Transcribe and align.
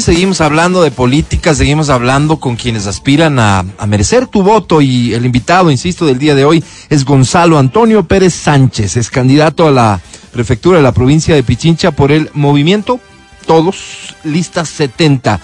seguimos 0.00 0.40
hablando 0.40 0.82
de 0.82 0.90
política, 0.90 1.54
seguimos 1.54 1.90
hablando 1.90 2.38
con 2.38 2.56
quienes 2.56 2.86
aspiran 2.86 3.38
a, 3.38 3.64
a, 3.78 3.86
merecer 3.86 4.26
tu 4.26 4.42
voto 4.42 4.80
y 4.80 5.14
el 5.14 5.24
invitado, 5.24 5.70
insisto, 5.70 6.06
del 6.06 6.18
día 6.18 6.34
de 6.34 6.44
hoy 6.44 6.64
es 6.88 7.04
Gonzalo 7.04 7.58
Antonio 7.58 8.06
Pérez 8.06 8.34
Sánchez, 8.34 8.96
es 8.96 9.10
candidato 9.10 9.66
a 9.66 9.70
la 9.70 10.00
prefectura 10.32 10.78
de 10.78 10.82
la 10.82 10.92
provincia 10.92 11.34
de 11.34 11.42
Pichincha 11.42 11.90
por 11.90 12.12
el 12.12 12.30
movimiento 12.34 13.00
Todos, 13.46 14.14
lista 14.24 14.64
70. 14.64 15.40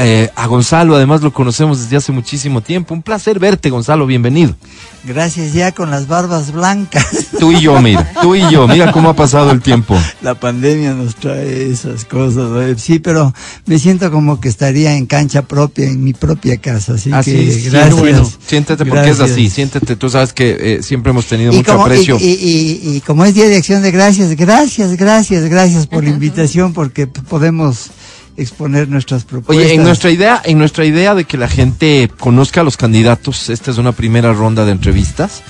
Eh, 0.00 0.30
a 0.36 0.46
Gonzalo, 0.46 0.94
además 0.94 1.22
lo 1.22 1.32
conocemos 1.32 1.80
desde 1.80 1.96
hace 1.96 2.12
muchísimo 2.12 2.60
tiempo. 2.60 2.94
Un 2.94 3.02
placer 3.02 3.40
verte, 3.40 3.68
Gonzalo, 3.68 4.06
bienvenido. 4.06 4.54
Gracias 5.02 5.52
ya 5.52 5.72
con 5.72 5.90
las 5.90 6.06
barbas 6.06 6.52
blancas. 6.52 7.04
Tú 7.40 7.50
y 7.50 7.60
yo, 7.60 7.80
mira, 7.80 8.12
tú 8.22 8.36
y 8.36 8.48
yo, 8.48 8.68
mira 8.68 8.92
cómo 8.92 9.10
ha 9.10 9.16
pasado 9.16 9.50
el 9.50 9.60
tiempo. 9.60 9.98
La 10.22 10.36
pandemia 10.36 10.94
nos 10.94 11.16
trae 11.16 11.68
esas 11.68 12.04
cosas. 12.04 12.80
Sí, 12.80 13.00
pero 13.00 13.34
me 13.66 13.80
siento 13.80 14.08
como 14.12 14.40
que 14.40 14.48
estaría 14.48 14.94
en 14.94 15.06
cancha 15.06 15.42
propia, 15.42 15.86
en 15.86 16.04
mi 16.04 16.12
propia 16.12 16.58
casa. 16.58 16.94
Así, 16.94 17.12
así 17.12 17.32
que 17.32 17.48
es, 17.48 17.72
gracias. 17.72 17.98
Bueno, 17.98 18.30
siéntete 18.46 18.84
porque 18.84 19.02
gracias. 19.02 19.18
es 19.18 19.32
así, 19.32 19.50
siéntete. 19.50 19.96
Tú 19.96 20.10
sabes 20.10 20.32
que 20.32 20.56
eh, 20.60 20.82
siempre 20.84 21.10
hemos 21.10 21.26
tenido 21.26 21.52
y 21.52 21.56
mucho 21.56 21.72
como, 21.72 21.86
aprecio. 21.86 22.18
Y, 22.20 22.24
y, 22.24 22.96
y, 22.96 23.00
como 23.00 23.24
es 23.24 23.34
Día 23.34 23.48
de 23.48 23.56
Acción 23.56 23.82
de 23.82 23.90
Gracias, 23.90 24.36
gracias, 24.36 24.96
gracias, 24.96 25.44
gracias 25.46 25.86
por 25.88 26.04
la 26.04 26.10
invitación 26.10 26.72
porque 26.72 27.08
podemos 27.08 27.90
exponer 28.38 28.88
nuestras 28.88 29.24
propuestas. 29.24 29.66
Oye, 29.66 29.74
en 29.74 29.82
nuestra 29.82 30.10
idea, 30.10 30.40
en 30.44 30.58
nuestra 30.58 30.84
idea 30.84 31.14
de 31.14 31.24
que 31.24 31.36
la 31.36 31.48
gente 31.48 32.10
conozca 32.18 32.60
a 32.60 32.64
los 32.64 32.76
candidatos, 32.76 33.50
esta 33.50 33.70
es 33.70 33.78
una 33.78 33.92
primera 33.92 34.32
ronda 34.32 34.64
de 34.64 34.72
entrevistas 34.72 35.42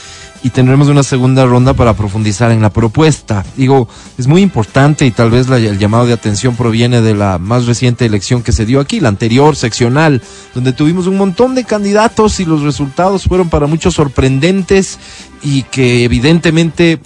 y 0.42 0.50
tendremos 0.50 0.88
una 0.88 1.02
segunda 1.02 1.44
ronda 1.46 1.74
para 1.74 1.94
profundizar 1.94 2.50
en 2.50 2.62
la 2.62 2.70
propuesta. 2.70 3.44
Digo, 3.56 3.88
es 4.16 4.26
muy 4.26 4.40
importante 4.40 5.04
y 5.04 5.10
tal 5.10 5.30
vez 5.30 5.48
la, 5.48 5.58
el 5.58 5.78
llamado 5.78 6.06
de 6.06 6.12
atención 6.12 6.56
proviene 6.56 7.00
de 7.00 7.14
la 7.14 7.38
más 7.38 7.66
reciente 7.66 8.06
elección 8.06 8.42
que 8.42 8.52
se 8.52 8.64
dio 8.64 8.80
aquí, 8.80 9.00
la 9.00 9.08
anterior 9.08 9.56
seccional, 9.56 10.22
donde 10.54 10.72
tuvimos 10.72 11.06
un 11.06 11.16
montón 11.16 11.54
de 11.54 11.64
candidatos 11.64 12.40
y 12.40 12.44
los 12.44 12.62
resultados 12.62 13.24
fueron 13.24 13.48
para 13.48 13.66
muchos 13.66 13.94
sorprendentes 13.94 14.98
y 15.42 15.62
que 15.64 16.04
evidentemente 16.04 17.00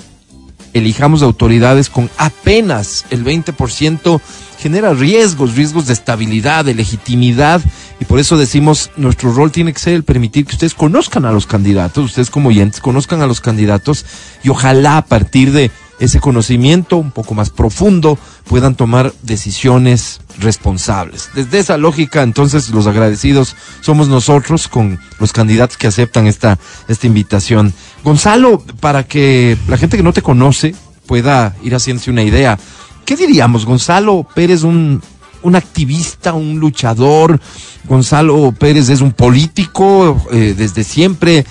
elijamos 0.74 1.22
autoridades 1.22 1.90
con 1.90 2.10
apenas 2.16 3.04
el 3.10 3.24
20% 3.24 4.20
genera 4.62 4.94
riesgos, 4.94 5.56
riesgos 5.56 5.86
de 5.86 5.92
estabilidad, 5.92 6.64
de 6.64 6.74
legitimidad, 6.74 7.60
y 7.98 8.04
por 8.04 8.20
eso 8.20 8.36
decimos, 8.36 8.92
nuestro 8.96 9.32
rol 9.32 9.50
tiene 9.50 9.72
que 9.72 9.80
ser 9.80 9.94
el 9.94 10.04
permitir 10.04 10.46
que 10.46 10.52
ustedes 10.52 10.74
conozcan 10.74 11.24
a 11.24 11.32
los 11.32 11.46
candidatos, 11.46 12.04
ustedes 12.04 12.30
como 12.30 12.48
oyentes 12.48 12.80
conozcan 12.80 13.22
a 13.22 13.26
los 13.26 13.40
candidatos, 13.40 14.06
y 14.44 14.50
ojalá 14.50 14.98
a 14.98 15.04
partir 15.04 15.50
de 15.50 15.72
ese 15.98 16.20
conocimiento 16.20 16.96
un 16.96 17.10
poco 17.10 17.34
más 17.34 17.50
profundo 17.50 18.18
puedan 18.44 18.74
tomar 18.74 19.12
decisiones 19.22 20.20
responsables. 20.38 21.30
Desde 21.34 21.58
esa 21.58 21.76
lógica, 21.76 22.22
entonces, 22.22 22.70
los 22.70 22.86
agradecidos 22.86 23.56
somos 23.80 24.08
nosotros 24.08 24.68
con 24.68 24.98
los 25.18 25.32
candidatos 25.32 25.76
que 25.76 25.88
aceptan 25.88 26.26
esta, 26.26 26.58
esta 26.88 27.06
invitación. 27.06 27.74
Gonzalo, 28.04 28.64
para 28.80 29.04
que 29.04 29.56
la 29.68 29.76
gente 29.76 29.96
que 29.96 30.02
no 30.02 30.12
te 30.12 30.22
conoce 30.22 30.74
pueda 31.06 31.54
ir 31.62 31.74
haciéndose 31.74 32.10
una 32.10 32.22
idea, 32.22 32.58
¿qué 33.04 33.16
diríamos? 33.16 33.64
Gonzalo 33.64 34.26
Pérez, 34.34 34.62
un, 34.62 35.00
un 35.42 35.56
activista, 35.56 36.32
un 36.32 36.58
luchador. 36.58 37.40
Gonzalo 37.88 38.52
Pérez 38.52 38.88
es 38.88 39.00
un 39.00 39.12
político 39.12 40.20
eh, 40.32 40.54
desde 40.56 40.84
siempre. 40.84 41.44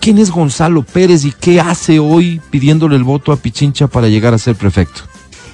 ¿Quién 0.00 0.18
es 0.18 0.30
Gonzalo 0.30 0.82
Pérez 0.82 1.24
y 1.24 1.32
qué 1.32 1.60
hace 1.60 1.98
hoy 1.98 2.40
pidiéndole 2.50 2.96
el 2.96 3.04
voto 3.04 3.32
a 3.32 3.36
Pichincha 3.36 3.86
para 3.86 4.08
llegar 4.08 4.34
a 4.34 4.38
ser 4.38 4.54
prefecto? 4.54 5.02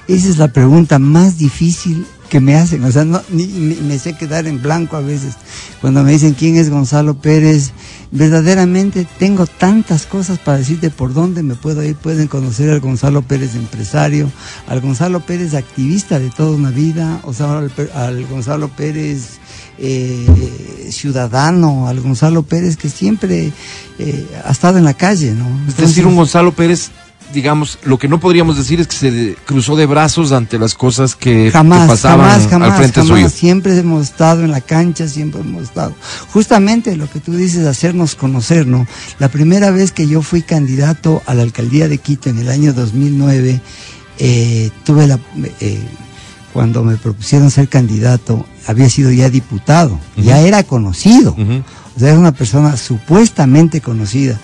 Esa 0.07 0.27
es 0.27 0.37
la 0.37 0.49
pregunta 0.49 0.99
más 0.99 1.37
difícil 1.37 2.05
que 2.33 2.39
me 2.39 2.55
hacen. 2.55 2.83
O 2.83 2.91
sea, 2.91 3.05
no, 3.05 3.21
ni, 3.29 3.45
ni, 3.45 3.75
me 3.75 3.99
sé 3.99 4.13
quedar 4.13 4.47
en 4.47 4.59
blanco 4.59 4.97
a 4.97 5.01
veces. 5.01 5.35
Cuando 5.81 6.01
me 6.01 6.13
dicen 6.13 6.33
quién 6.33 6.55
es 6.55 6.71
Gonzalo 6.71 7.13
Pérez, 7.13 7.73
verdaderamente 8.09 9.05
tengo 9.19 9.45
tantas 9.45 10.07
cosas 10.07 10.39
para 10.39 10.57
decirte 10.57 10.89
por 10.89 11.13
dónde 11.13 11.43
me 11.43 11.53
puedo 11.53 11.83
ir. 11.83 11.95
Pueden 11.95 12.27
conocer 12.27 12.71
al 12.71 12.79
Gonzalo 12.79 13.21
Pérez 13.21 13.53
empresario, 13.53 14.31
al 14.65 14.81
Gonzalo 14.81 15.19
Pérez 15.19 15.53
activista 15.53 16.17
de 16.17 16.31
toda 16.31 16.57
una 16.57 16.71
vida, 16.71 17.19
o 17.21 17.33
sea, 17.33 17.59
al, 17.59 17.71
al 17.93 18.25
Gonzalo 18.25 18.67
Pérez 18.69 19.37
eh, 19.77 20.89
ciudadano, 20.89 21.87
al 21.87 22.01
Gonzalo 22.01 22.41
Pérez 22.41 22.77
que 22.77 22.89
siempre 22.89 23.51
eh, 23.99 24.27
ha 24.43 24.51
estado 24.51 24.79
en 24.79 24.85
la 24.85 24.95
calle, 24.95 25.33
¿no? 25.33 25.45
Entonces, 25.45 25.83
es 25.83 25.89
decir, 25.89 26.07
un 26.07 26.15
Gonzalo 26.15 26.51
Pérez 26.51 26.89
digamos, 27.33 27.79
lo 27.83 27.97
que 27.97 28.07
no 28.07 28.19
podríamos 28.19 28.55
decir 28.57 28.79
es 28.79 28.87
que 28.87 28.95
se 28.95 29.35
cruzó 29.45 29.75
de 29.75 29.85
brazos 29.85 30.31
ante 30.31 30.59
las 30.59 30.75
cosas 30.75 31.15
que, 31.15 31.51
jamás, 31.51 31.81
que 31.81 31.87
pasaban 31.87 32.29
jamás, 32.29 32.47
jamás, 32.47 32.71
al 32.71 32.77
frente 32.77 33.01
jamás. 33.01 33.07
suyo. 33.07 33.29
Siempre 33.29 33.77
hemos 33.77 34.03
estado 34.03 34.43
en 34.43 34.51
la 34.51 34.61
cancha, 34.61 35.07
siempre 35.07 35.41
hemos 35.41 35.63
estado. 35.63 35.93
Justamente 36.31 36.95
lo 36.95 37.09
que 37.09 37.19
tú 37.19 37.35
dices, 37.35 37.65
hacernos 37.65 38.15
conocer, 38.15 38.67
¿no? 38.67 38.87
La 39.19 39.29
primera 39.29 39.71
vez 39.71 39.91
que 39.91 40.07
yo 40.07 40.21
fui 40.21 40.43
candidato 40.43 41.21
a 41.25 41.33
la 41.33 41.43
alcaldía 41.43 41.87
de 41.87 41.97
Quito 41.97 42.29
en 42.29 42.37
el 42.37 42.49
año 42.49 42.73
2009, 42.73 43.61
eh, 44.19 44.69
tuve 44.83 45.07
la... 45.07 45.19
Eh, 45.59 45.81
cuando 46.53 46.83
me 46.83 46.97
propusieron 46.97 47.49
ser 47.49 47.67
candidato, 47.67 48.45
había 48.67 48.87
sido 48.87 49.11
ya 49.11 49.27
diputado, 49.27 49.95
uh 49.95 50.21
-huh. 50.21 50.23
ya 50.23 50.39
era 50.39 50.61
conocido, 50.63 51.33
uh 51.35 51.41
-huh. 51.41 51.63
o 51.95 51.99
sea, 51.99 52.09
era 52.09 52.19
una 52.19 52.31
persona 52.31 52.77
supuestamente 52.77 53.81
conocida 53.81 54.39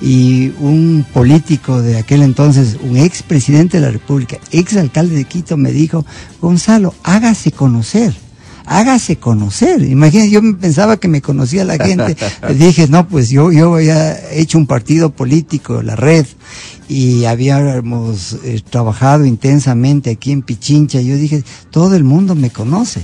y 0.00 0.52
un 0.60 1.04
político 1.12 1.82
de 1.82 1.98
aquel 1.98 2.22
entonces, 2.22 2.78
un 2.82 2.96
ex 2.96 3.22
presidente 3.22 3.78
de 3.78 3.86
la 3.86 3.92
República, 3.92 4.38
ex 4.50 4.76
alcalde 4.76 5.14
de 5.14 5.24
Quito, 5.24 5.56
me 5.56 5.72
dijo, 5.72 6.06
Gonzalo, 6.40 6.94
hágase 7.02 7.52
conocer, 7.52 8.14
hágase 8.64 9.16
conocer. 9.16 9.82
Imagínate, 9.82 10.30
yo 10.30 10.40
pensaba 10.58 10.96
que 10.96 11.08
me 11.08 11.20
conocía 11.20 11.64
la 11.64 11.76
gente. 11.76 12.16
dije, 12.58 12.88
no, 12.88 13.06
pues 13.08 13.28
yo, 13.28 13.52
yo 13.52 13.74
había 13.74 14.32
hecho 14.32 14.56
un 14.56 14.66
partido 14.66 15.10
político, 15.10 15.82
la 15.82 15.96
red, 15.96 16.26
y 16.88 17.26
habíamos 17.26 18.38
eh, 18.42 18.60
trabajado 18.68 19.26
intensamente 19.26 20.10
aquí 20.10 20.32
en 20.32 20.42
Pichincha. 20.42 21.00
Yo 21.00 21.16
dije, 21.16 21.44
todo 21.70 21.94
el 21.94 22.04
mundo 22.04 22.34
me 22.34 22.50
conoce 22.50 23.02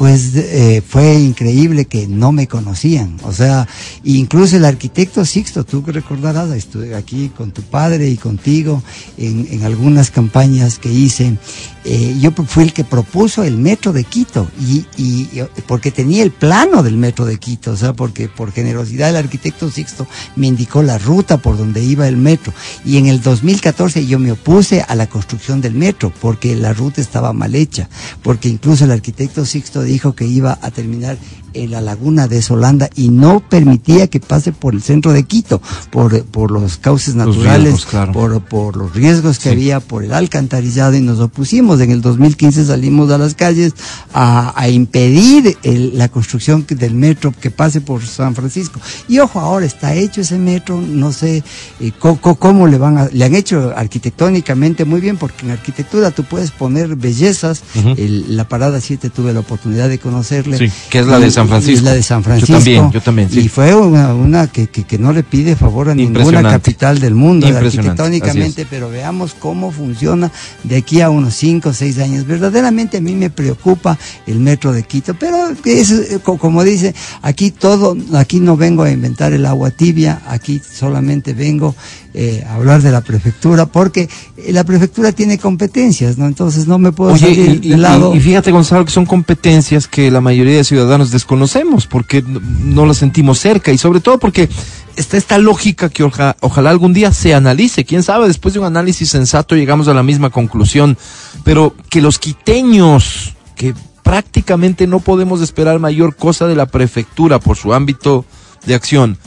pues 0.00 0.34
eh, 0.34 0.80
fue 0.80 1.12
increíble 1.16 1.84
que 1.84 2.08
no 2.08 2.32
me 2.32 2.48
conocían. 2.48 3.18
O 3.22 3.34
sea, 3.34 3.68
incluso 4.02 4.56
el 4.56 4.64
arquitecto 4.64 5.26
Sixto, 5.26 5.64
tú 5.64 5.84
recordarás, 5.86 6.48
estuve 6.52 6.94
aquí 6.94 7.30
con 7.36 7.50
tu 7.50 7.60
padre 7.60 8.08
y 8.08 8.16
contigo 8.16 8.82
en, 9.18 9.62
algunas 9.62 10.10
campañas 10.10 10.78
que 10.78 10.90
hice. 10.90 11.36
Eh, 11.84 12.16
yo 12.18 12.30
fui 12.32 12.64
el 12.64 12.72
que 12.72 12.82
propuso 12.82 13.44
el 13.44 13.58
metro 13.58 13.92
de 13.92 14.04
Quito 14.04 14.50
y, 14.58 14.86
y, 14.96 15.28
porque 15.66 15.90
tenía 15.90 16.22
el 16.22 16.30
plano 16.30 16.82
del 16.82 16.96
metro 16.96 17.26
de 17.26 17.38
Quito, 17.38 17.72
o 17.72 17.76
sea, 17.76 17.92
porque 17.92 18.26
por 18.28 18.52
generosidad 18.52 19.10
el 19.10 19.16
arquitecto 19.16 19.70
Sixto 19.70 20.06
me 20.34 20.46
indicó 20.46 20.82
la 20.82 20.96
ruta 20.96 21.36
por 21.36 21.58
donde 21.58 21.84
iba 21.84 22.08
el 22.08 22.16
metro. 22.16 22.54
Y 22.86 22.96
en 22.96 23.06
el 23.06 23.20
2014 23.20 24.06
yo 24.06 24.18
me 24.18 24.32
opuse 24.32 24.80
a 24.80 24.94
la 24.94 25.08
construcción 25.08 25.60
del 25.60 25.74
metro 25.74 26.10
porque 26.22 26.56
la 26.56 26.72
ruta 26.72 27.02
estaba 27.02 27.34
mal 27.34 27.54
hecha, 27.54 27.90
porque 28.22 28.48
incluso 28.48 28.84
el 28.84 28.92
arquitecto 28.92 29.44
Sixto 29.44 29.89
dijo 29.92 30.14
que 30.14 30.26
iba 30.26 30.58
a 30.62 30.70
terminar 30.70 31.18
en 31.54 31.70
la 31.70 31.80
laguna 31.80 32.28
de 32.28 32.42
Solanda 32.42 32.88
y 32.94 33.08
no 33.08 33.40
permitía 33.40 34.06
que 34.06 34.20
pase 34.20 34.52
por 34.52 34.74
el 34.74 34.82
centro 34.82 35.12
de 35.12 35.24
Quito, 35.24 35.60
por, 35.90 36.24
por 36.24 36.50
los 36.50 36.76
cauces 36.76 37.14
naturales, 37.14 37.62
riesgos, 37.62 37.86
claro. 37.86 38.12
por, 38.12 38.40
por 38.44 38.76
los 38.76 38.94
riesgos 38.94 39.38
que 39.38 39.44
sí. 39.44 39.48
había, 39.50 39.80
por 39.80 40.04
el 40.04 40.12
alcantarillado 40.12 40.94
y 40.94 41.00
nos 41.00 41.18
opusimos. 41.20 41.80
En 41.80 41.90
el 41.90 42.00
2015 42.00 42.66
salimos 42.66 43.10
a 43.10 43.18
las 43.18 43.34
calles 43.34 43.74
a, 44.12 44.52
a 44.56 44.68
impedir 44.68 45.56
el, 45.62 45.98
la 45.98 46.08
construcción 46.08 46.66
del 46.68 46.94
metro 46.94 47.32
que 47.38 47.50
pase 47.50 47.80
por 47.80 48.04
San 48.04 48.34
Francisco. 48.34 48.80
Y 49.08 49.18
ojo, 49.18 49.40
ahora 49.40 49.66
está 49.66 49.94
hecho 49.94 50.20
ese 50.20 50.38
metro, 50.38 50.80
no 50.80 51.12
sé 51.12 51.42
eh, 51.80 51.92
cómo, 51.98 52.36
cómo, 52.36 52.66
le 52.66 52.78
van 52.78 52.98
a, 52.98 53.08
le 53.08 53.24
han 53.24 53.34
hecho 53.34 53.72
arquitectónicamente 53.76 54.84
muy 54.84 55.00
bien, 55.00 55.16
porque 55.16 55.46
en 55.46 55.52
arquitectura 55.52 56.10
tú 56.10 56.24
puedes 56.24 56.50
poner 56.50 56.96
bellezas. 56.96 57.62
Uh 57.74 57.78
-huh. 57.80 57.98
el, 57.98 58.36
la 58.36 58.48
parada 58.48 58.80
7 58.80 59.10
tuve 59.10 59.32
la 59.32 59.40
oportunidad 59.40 59.79
de 59.88 59.98
conocerle. 59.98 60.58
Sí, 60.58 60.70
que 60.88 61.00
es 61.00 61.06
la 61.06 61.18
de 61.18 61.30
San 61.30 61.48
Francisco. 61.48 61.78
Es 61.78 61.82
la 61.82 61.94
de 61.94 62.02
San 62.02 62.22
Francisco. 62.22 62.52
Yo 62.52 62.58
también, 62.58 62.90
yo 62.90 63.00
también. 63.00 63.30
Sí. 63.30 63.40
Y 63.40 63.48
fue 63.48 63.74
una, 63.74 64.14
una 64.14 64.46
que, 64.46 64.68
que, 64.68 64.84
que, 64.84 64.98
no 64.98 65.12
le 65.12 65.22
pide 65.22 65.56
favor 65.56 65.90
a 65.90 65.94
ninguna 65.94 66.42
capital 66.42 66.98
del 67.00 67.14
mundo 67.14 67.46
arquitectónicamente, 67.46 68.66
pero 68.68 68.90
veamos 68.90 69.34
cómo 69.34 69.70
funciona 69.70 70.30
de 70.64 70.76
aquí 70.76 71.00
a 71.00 71.10
unos 71.10 71.34
5 71.34 71.68
o 71.68 71.72
6 71.72 71.98
años. 71.98 72.26
Verdaderamente 72.26 72.98
a 72.98 73.00
mí 73.00 73.14
me 73.14 73.30
preocupa 73.30 73.98
el 74.26 74.40
metro 74.40 74.72
de 74.72 74.82
Quito, 74.82 75.14
pero 75.14 75.50
es, 75.64 76.20
como 76.22 76.64
dice, 76.64 76.94
aquí 77.22 77.50
todo, 77.50 77.96
aquí 78.14 78.40
no 78.40 78.56
vengo 78.56 78.82
a 78.82 78.90
inventar 78.90 79.32
el 79.32 79.46
agua 79.46 79.70
tibia, 79.70 80.22
aquí 80.26 80.60
solamente 80.60 81.34
vengo 81.34 81.74
eh, 82.12 82.44
hablar 82.48 82.82
de 82.82 82.90
la 82.90 83.02
prefectura, 83.02 83.66
porque 83.66 84.08
la 84.48 84.64
prefectura 84.64 85.12
tiene 85.12 85.38
competencias, 85.38 86.18
¿no? 86.18 86.26
Entonces 86.26 86.66
no 86.66 86.78
me 86.78 86.92
puedo 86.92 87.12
Oye, 87.12 87.20
salir 87.20 87.60
y, 87.62 87.68
de 87.70 87.76
lado. 87.76 88.14
Y, 88.14 88.18
y, 88.18 88.20
fíjate, 88.20 88.50
Gonzalo, 88.50 88.84
que 88.84 88.90
son 88.90 89.06
competencias 89.06 89.86
que 89.86 90.10
la 90.10 90.20
mayoría 90.20 90.56
de 90.56 90.64
ciudadanos 90.64 91.10
desconocemos, 91.10 91.86
porque 91.86 92.22
no 92.22 92.86
las 92.86 92.96
sentimos 92.98 93.38
cerca, 93.38 93.70
y 93.72 93.78
sobre 93.78 94.00
todo 94.00 94.18
porque 94.18 94.48
está 94.96 95.16
esta 95.16 95.38
lógica 95.38 95.88
que 95.88 96.02
oja, 96.02 96.36
ojalá 96.40 96.70
algún 96.70 96.92
día 96.92 97.12
se 97.12 97.34
analice, 97.34 97.84
quién 97.84 98.02
sabe, 98.02 98.26
después 98.26 98.54
de 98.54 98.60
un 98.60 98.66
análisis 98.66 99.08
sensato 99.08 99.56
llegamos 99.56 99.88
a 99.88 99.94
la 99.94 100.02
misma 100.02 100.30
conclusión, 100.30 100.96
pero 101.44 101.74
que 101.88 102.00
los 102.00 102.18
quiteños, 102.18 103.34
que 103.56 103.74
prácticamente 104.02 104.86
no 104.86 105.00
podemos 105.00 105.40
esperar 105.40 105.78
mayor 105.78 106.16
cosa 106.16 106.46
de 106.46 106.56
la 106.56 106.66
prefectura 106.66 107.38
por 107.38 107.56
su 107.56 107.72
ámbito 107.72 108.24
de 108.66 108.74
acción. 108.74 109.18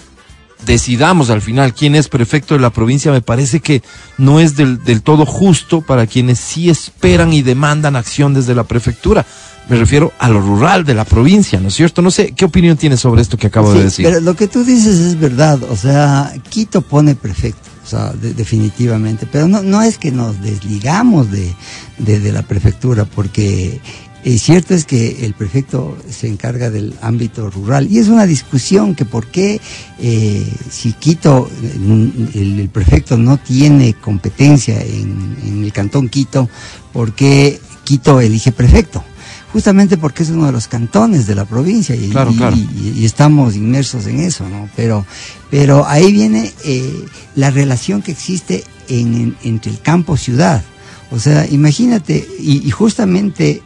Decidamos 0.66 1.30
al 1.30 1.42
final 1.42 1.74
quién 1.74 1.94
es 1.96 2.08
prefecto 2.08 2.54
de 2.54 2.62
la 2.62 2.70
provincia, 2.70 3.12
me 3.12 3.22
parece 3.22 3.60
que 3.60 3.82
no 4.18 4.40
es 4.40 4.56
del, 4.56 4.82
del 4.84 5.02
todo 5.02 5.26
justo 5.26 5.82
para 5.82 6.08
quienes 6.08 6.40
sí 6.40 6.70
esperan 6.70 7.34
y 7.34 7.42
demandan 7.42 7.96
acción 7.98 8.34
desde 8.34 8.56
la 8.56 8.64
prefectura. 8.64 9.26
Me 9.70 9.78
refiero 9.78 10.12
a 10.20 10.28
lo 10.30 10.42
rural 10.42 10.84
de 10.86 10.94
la 10.94 11.06
provincia, 11.06 11.60
¿no 11.60 11.70
es 11.70 11.74
cierto? 11.74 12.02
No 12.02 12.12
sé, 12.12 12.34
¿qué 12.34 12.46
opinión 12.46 12.76
tienes 12.78 13.00
sobre 13.00 13.22
esto 13.22 13.38
que 13.38 13.48
acabo 13.48 13.72
Sí, 13.72 13.78
de 13.78 13.84
decir? 13.86 14.06
Pero 14.06 14.20
lo 14.20 14.36
que 14.36 14.48
tú 14.48 14.64
dices 14.64 15.00
es 15.00 15.20
verdad, 15.20 15.62
o 15.70 15.76
sea, 15.78 16.34
Quito 16.50 16.82
pone 16.82 17.16
prefecto, 17.16 17.70
o 17.86 17.88
sea, 17.88 18.12
de- 18.14 18.34
definitivamente, 18.34 19.26
pero 19.30 19.48
no, 19.48 19.64
no 19.64 19.82
es 19.82 19.98
que 19.98 20.12
nos 20.12 20.42
desligamos 20.42 21.32
de, 21.32 21.54
de, 21.98 22.20
de 22.20 22.32
la 22.34 22.42
prefectura, 22.44 23.06
porque 23.06 23.80
eh, 24.26 24.38
cierto 24.40 24.74
es 24.74 24.86
que 24.86 25.26
el 25.26 25.34
prefecto 25.34 25.98
se 26.10 26.28
encarga 26.28 26.70
del 26.70 26.94
ámbito 27.02 27.50
rural 27.50 27.88
y 27.92 28.00
es 28.00 28.08
una 28.08 28.26
discusión 28.26 28.96
que 28.96 29.06
por 29.06 29.28
qué 29.28 29.60
eh, 30.00 30.46
si 30.70 30.94
Quito, 30.94 31.50
el, 31.62 32.30
el 32.60 32.70
prefecto 32.70 33.18
no 33.18 33.38
tiene 33.38 33.94
competencia 33.94 34.82
en, 34.82 35.38
en 35.46 35.64
el 35.64 35.74
cantón 35.74 36.10
Quito, 36.10 36.50
¿por 36.94 37.14
qué 37.14 37.60
Quito 37.84 38.22
elige 38.22 38.52
prefecto? 38.52 39.04
justamente 39.52 39.98
porque 39.98 40.24
es 40.24 40.32
uno 40.32 40.48
de 40.48 40.52
los 40.52 40.68
cantones 40.68 41.28
de 41.28 41.36
la 41.36 41.46
provincia 41.46 41.96
y, 41.96 42.10
Claro, 42.10 42.32
y- 42.32 42.38
claro. 42.38 42.56
y- 42.58 43.02
y 43.02 43.06
estamos 43.06 43.56
inmersos 43.56 44.08
en 44.08 44.20
eso, 44.20 44.50
¿no? 44.50 44.68
Pero, 44.76 45.06
pero 45.52 45.86
ahí 45.88 46.12
viene 46.12 46.52
eh, 46.66 47.06
la 47.36 47.52
relación 47.52 48.02
que 48.02 48.12
existe 48.14 48.64
en- 48.90 49.14
en- 49.14 49.38
entre 49.44 49.72
el 49.72 49.80
campo 49.80 50.18
ciudad. 50.18 50.64
O 51.12 51.20
sea, 51.20 51.46
imagínate, 51.48 52.28
y 52.40 52.68
justamente 52.72 53.62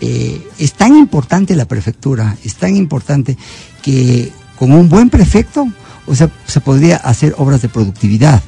eh, 0.00 0.40
es 0.58 0.72
tan 0.72 0.96
importante 0.96 1.54
la 1.54 1.66
prefectura, 1.66 2.36
es 2.44 2.56
tan 2.56 2.76
importante 2.76 3.36
que 3.82 4.32
con 4.58 4.72
un 4.72 4.88
buen 4.88 5.10
prefecto, 5.10 5.68
o 6.06 6.14
sea, 6.14 6.30
se 6.46 6.60
podría 6.60 6.96
hacer 6.96 7.34
obras 7.38 7.62
de 7.62 7.68
productividad. 7.68 8.42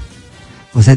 O 0.75 0.83
sea, 0.83 0.97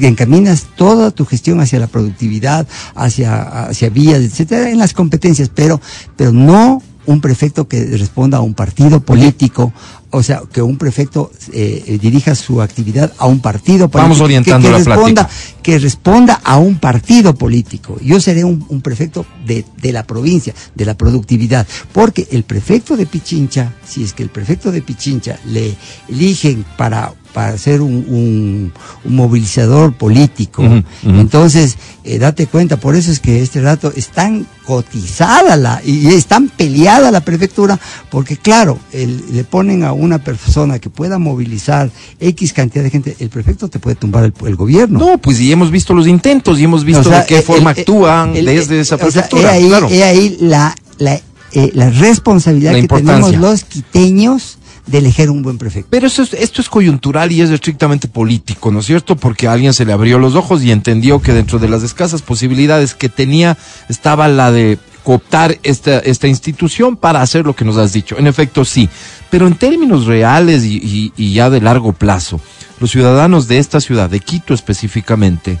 encaminas 0.00 0.66
toda 0.76 1.10
tu 1.10 1.26
gestión 1.26 1.60
hacia 1.60 1.78
la 1.78 1.88
productividad, 1.88 2.66
hacia, 2.94 3.66
hacia 3.66 3.90
vías, 3.90 4.22
etcétera, 4.22 4.70
en 4.70 4.78
las 4.78 4.94
competencias, 4.94 5.50
pero, 5.54 5.78
pero 6.16 6.32
no 6.32 6.82
un 7.04 7.20
prefecto 7.20 7.68
que 7.68 7.84
responda 7.84 8.38
a 8.38 8.40
un 8.40 8.54
partido 8.54 9.00
político, 9.00 9.72
o 10.12 10.22
sea, 10.22 10.42
que 10.52 10.62
un 10.62 10.76
prefecto 10.76 11.30
eh, 11.52 11.82
eh, 11.86 11.98
dirija 11.98 12.34
su 12.34 12.60
actividad 12.62 13.12
a 13.18 13.26
un 13.26 13.40
partido 13.40 13.88
político. 13.88 13.98
Vamos 14.02 14.18
que- 14.18 14.24
orientando 14.24 14.68
que, 14.68 14.72
la 14.72 14.78
responda, 14.78 15.26
plática. 15.26 15.60
que 15.62 15.78
responda 15.78 16.40
a 16.44 16.58
un 16.58 16.78
partido 16.78 17.34
político. 17.34 17.96
Yo 18.02 18.20
seré 18.20 18.44
un, 18.44 18.64
un 18.68 18.80
prefecto 18.82 19.24
de, 19.46 19.64
de 19.80 19.92
la 19.92 20.06
provincia, 20.06 20.54
de 20.74 20.84
la 20.84 20.94
productividad, 20.94 21.66
porque 21.92 22.28
el 22.30 22.44
prefecto 22.44 22.96
de 22.96 23.06
Pichincha, 23.06 23.72
si 23.86 24.04
es 24.04 24.12
que 24.12 24.22
el 24.22 24.28
prefecto 24.28 24.70
de 24.70 24.82
Pichincha 24.82 25.38
le 25.46 25.74
eligen 26.08 26.64
para 26.76 27.12
para 27.32 27.56
ser 27.58 27.80
un, 27.80 27.92
un- 28.08 28.72
un 29.04 29.16
movilizador 29.16 29.92
político. 29.94 30.62
Entonces, 31.04 31.76
eh, 32.04 32.18
date 32.18 32.46
cuenta, 32.46 32.76
por 32.78 32.94
eso 32.96 33.10
es 33.10 33.20
que 33.20 33.42
este 33.42 33.60
rato 33.60 33.92
es 33.94 34.08
tan 34.08 34.46
cotizada 34.66 35.56
la, 35.56 35.80
y 35.84 36.08
es 36.08 36.26
tan 36.26 36.48
peleada 36.48 37.10
la 37.10 37.20
prefectura, 37.20 37.78
porque 38.10 38.36
claro, 38.36 38.78
el- 38.92 39.22
le 39.32 39.44
ponen 39.44 39.82
a 39.84 39.92
una 39.92 40.18
persona 40.22 40.78
que 40.78 40.90
pueda 40.90 41.18
movilizar 41.18 41.90
X 42.20 42.52
cantidad 42.52 42.84
de 42.84 42.90
gente, 42.90 43.16
el 43.18 43.28
prefecto 43.28 43.68
te 43.68 43.78
puede 43.78 43.96
tumbar 43.96 44.24
el, 44.24 44.34
el 44.46 44.56
gobierno. 44.56 44.98
No, 44.98 45.18
pues 45.18 45.40
y 45.40 45.50
hemos 45.52 45.70
visto 45.70 45.94
los 45.94 46.06
intentos 46.06 46.58
y 46.58 46.64
hemos 46.64 46.84
visto 46.84 47.00
O 47.00 47.04
sea, 47.04 47.20
de 47.20 47.26
qué 47.26 47.36
el- 47.38 47.42
forma 47.42 47.72
el- 47.72 47.78
actúan 47.80 48.34
desde 48.34 48.80
esa 48.80 48.96
o 48.96 48.98
sea, 48.98 49.06
prefectura. 49.06 49.56
he 49.56 49.62
ahí, 49.62 49.68
claro. 49.68 49.88
he 49.90 50.02
ahí 50.04 50.36
la, 50.40 50.74
la, 50.98 51.14
eh, 51.52 51.70
la 51.74 51.90
responsabilidad 51.90 52.72
La 52.72 52.80
que 52.80 52.88
tenemos 52.88 53.34
los 53.36 53.64
quiteños 53.64 54.58
de 54.86 54.98
elegir 54.98 55.30
un 55.30 55.42
buen 55.42 55.58
prefecto. 55.58 55.88
Pero 55.90 56.06
eso 56.06 56.22
es- 56.22 56.32
esto 56.34 56.60
es 56.60 56.68
coyuntural 56.68 57.30
y 57.30 57.40
es 57.40 57.50
estrictamente 57.50 58.08
político, 58.08 58.70
¿no 58.70 58.80
es 58.80 58.86
cierto? 58.86 59.16
Porque 59.16 59.46
alguien 59.48 59.72
se 59.72 59.84
le 59.84 59.92
abrió 59.92 60.18
los 60.18 60.34
ojos 60.34 60.62
y 60.62 60.70
entendió 60.72 61.20
que 61.22 61.32
dentro 61.32 61.58
de 61.58 61.68
las 61.68 61.82
escasas 61.82 62.22
posibilidades 62.22 62.94
que 62.94 63.08
tenía 63.08 63.56
estaba 63.88 64.26
la 64.28 64.50
de 64.50 64.78
cooptar 65.04 65.58
esta, 65.62 65.98
esta 65.98 66.28
institución 66.28 66.96
para 66.96 67.22
hacer 67.22 67.44
lo 67.44 67.54
que 67.56 67.64
nos 67.64 67.76
has 67.76 67.92
dicho. 67.92 68.16
En 68.18 68.26
efecto, 68.26 68.64
sí. 68.64 68.88
Pero 69.30 69.46
en 69.46 69.54
términos 69.54 70.06
reales 70.06 70.64
y- 70.64 71.12
y 71.16 71.32
ya 71.32 71.48
de 71.50 71.60
largo 71.60 71.92
plazo, 71.92 72.40
los 72.78 72.90
ciudadanos 72.90 73.48
de 73.48 73.58
esta 73.58 73.80
ciudad, 73.80 74.10
de 74.10 74.20
Quito 74.20 74.52
específicamente, 74.54 75.58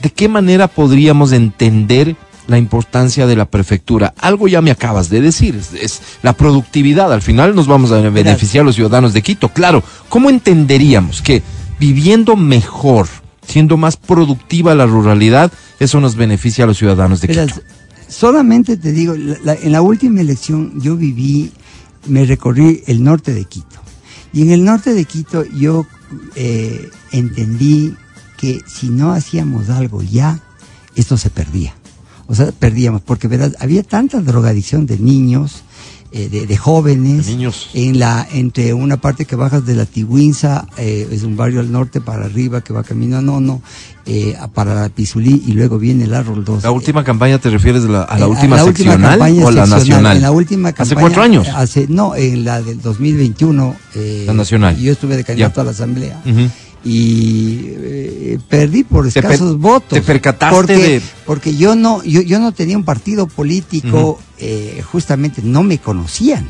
¿de 0.00 0.10
qué 0.10 0.28
manera 0.28 0.68
podríamos 0.68 1.32
entender 1.32 2.16
la 2.46 2.58
importancia 2.58 3.26
de 3.26 3.36
la 3.36 3.46
prefectura? 3.46 4.14
Algo 4.18 4.48
ya 4.48 4.60
me 4.62 4.70
acabas 4.70 5.08
de 5.10 5.20
decir, 5.20 5.54
es, 5.56 5.72
es 5.74 6.00
la 6.22 6.32
productividad. 6.34 7.12
Al 7.12 7.22
final 7.22 7.54
nos 7.54 7.66
vamos 7.66 7.90
a 7.92 8.00
beneficiar 8.00 8.64
los 8.64 8.74
ciudadanos 8.74 9.12
de 9.12 9.22
Quito. 9.22 9.48
Claro, 9.50 9.82
¿cómo 10.08 10.30
entenderíamos 10.30 11.22
que 11.22 11.42
viviendo 11.80 12.36
mejor, 12.36 13.08
siendo 13.46 13.76
más 13.76 13.96
productiva 13.96 14.74
la 14.74 14.86
ruralidad, 14.86 15.52
eso 15.80 16.00
nos 16.00 16.16
beneficia 16.16 16.64
a 16.64 16.66
los 16.66 16.78
ciudadanos 16.78 17.20
de 17.20 17.28
Verás, 17.28 17.52
Quito? 17.54 17.62
solamente 18.08 18.76
te 18.76 18.92
digo, 18.92 19.14
la- 19.16 19.38
la- 19.42 19.54
en 19.54 19.72
la 19.72 19.82
última 19.82 20.20
elección 20.20 20.80
yo 20.80 20.96
viví, 20.96 21.50
me 22.06 22.24
recorrí 22.26 22.82
el 22.86 23.02
norte 23.02 23.32
de 23.32 23.44
Quito. 23.44 23.80
Y 24.32 24.42
en 24.42 24.50
el 24.50 24.64
norte 24.64 24.92
de 24.94 25.04
Quito 25.04 25.44
yo 25.44 25.86
eh, 26.36 26.90
entendí 27.12 27.94
que 28.36 28.60
si 28.66 28.88
no 28.90 29.12
hacíamos 29.12 29.70
algo 29.70 30.02
ya, 30.02 30.38
esto 30.96 31.16
se 31.16 31.30
perdía. 31.30 31.74
O 32.26 32.34
sea, 32.34 32.52
perdíamos, 32.52 33.02
porque 33.02 33.28
verás, 33.28 33.52
había 33.60 33.82
tanta 33.82 34.20
drogadicción 34.20 34.86
de 34.86 34.98
niños, 34.98 35.62
eh, 36.12 36.28
de, 36.28 36.46
de 36.46 36.56
jóvenes, 36.56 37.26
De 37.26 37.32
niños. 37.32 37.70
en 37.74 37.98
la 37.98 38.26
entre 38.32 38.72
una 38.72 38.98
parte 38.98 39.24
que 39.26 39.34
bajas 39.36 39.66
de 39.66 39.74
la 39.74 39.84
Tigüinza, 39.84 40.66
eh, 40.78 41.08
es 41.10 41.24
un 41.24 41.36
barrio 41.36 41.58
al 41.60 41.72
norte 41.72 42.00
para 42.00 42.24
arriba 42.26 42.60
que 42.62 42.72
va 42.72 42.84
camino 42.84 43.16
a 43.18 43.20
Nono, 43.20 43.60
eh, 44.06 44.36
a- 44.40 44.46
para 44.48 44.74
la 44.76 44.88
Pizulí 44.90 45.42
y 45.46 45.52
luego 45.52 45.76
viene 45.78 46.04
el 46.04 46.14
Arrol 46.14 46.44
2. 46.44 46.62
¿La 46.62 46.70
última 46.70 47.02
campaña 47.02 47.38
te 47.38 47.50
refieres 47.50 47.84
a 47.84 47.88
la, 47.88 48.02
a 48.04 48.18
la 48.18 48.26
Eh, 48.26 48.28
última 48.28 48.56
la 48.56 48.64
última 48.64 48.92
seccional 48.92 49.20
o 49.20 49.50
la 49.50 49.66
seccional, 49.66 49.70
nacional? 49.80 50.16
En 50.16 50.22
la 50.22 50.30
última 50.30 50.68
¿Hace 50.68 50.76
campaña. 50.76 51.00
cuatro 51.00 51.22
años? 51.24 51.48
Hace, 51.54 51.86
no, 51.88 52.14
en 52.14 52.44
la 52.44 52.62
del 52.62 52.80
2021. 52.80 53.74
eh, 53.96 54.24
La 54.26 54.34
nacional. 54.34 54.76
Yo 54.78 54.92
estuve 54.92 55.16
de 55.16 55.24
candidato 55.24 55.56
Ya. 55.56 55.62
a 55.62 55.64
la 55.64 55.70
asamblea. 55.72 56.22
Ujú. 56.24 56.48
Y 56.84 57.60
eh, 57.68 58.38
perdí 58.48 58.84
por 58.84 59.06
escasos 59.06 59.58
votos. 59.58 59.88
te 59.98 60.02
percataste 60.02 60.54
porque, 60.56 60.76
de- 60.76 61.02
Porque 61.24 61.56
yo 61.56 61.74
no, 61.74 62.02
yo, 62.04 62.20
yo 62.20 62.38
no 62.38 62.52
tenía 62.52 62.76
un 62.76 62.84
partido 62.84 63.26
político, 63.26 64.18
eh, 64.38 64.82
justamente 64.92 65.40
no 65.42 65.62
me 65.62 65.78
conocían. 65.78 66.46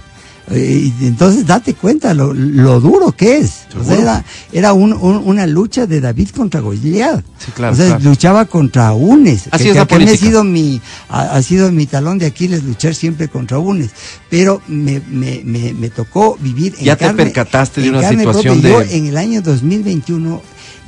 Eh, 0.50 0.92
y 1.00 1.06
entonces 1.06 1.46
date 1.46 1.72
cuenta 1.72 2.12
lo, 2.12 2.34
lo 2.34 2.78
duro 2.78 3.12
que 3.12 3.38
es. 3.38 3.62
O 3.70 3.82
sea, 3.82 3.82
Seguro. 3.84 4.02
era 4.02 4.24
era 4.52 4.72
un- 4.74 4.92
un- 4.92 5.22
una 5.24 5.46
lucha 5.46 5.86
de 5.86 6.02
David 6.02 6.28
contra 6.36 6.60
Goliat. 6.60 7.24
Sí, 7.38 7.50
claro, 7.52 7.72
O 7.72 7.76
sea, 7.76 7.86
claro. 7.86 8.04
luchaba 8.04 8.44
contra 8.44 8.92
UNES. 8.92 9.48
Así 9.50 9.64
que- 9.64 9.70
es 9.70 9.76
la 9.76 9.86
que 9.86 9.94
ha 9.94 10.16
sido 10.18 10.44
mi 10.44 10.82
ha, 11.08 11.36
ha 11.36 11.42
sido 11.42 11.72
mi 11.72 11.86
talón 11.86 12.18
de 12.18 12.26
Aquiles 12.26 12.62
luchar 12.62 12.94
siempre 12.94 13.28
contra 13.28 13.58
UNES. 13.58 13.90
Pero 14.28 14.60
me, 14.68 15.00
me, 15.08 15.40
me, 15.44 15.72
me 15.72 15.88
tocó 15.88 16.36
vivir 16.38 16.74
en 16.78 16.84
Ya 16.84 16.96
te 16.96 17.06
carne- 17.06 17.24
percataste 17.24 17.80
de 17.80 17.88
una 17.90 18.06
situación 18.08 18.60
propia. 18.60 18.78
de- 18.80 18.86
Yo 18.88 18.94
en 18.96 19.06
el 19.06 19.16
año 19.16 19.40
2021 19.40 20.42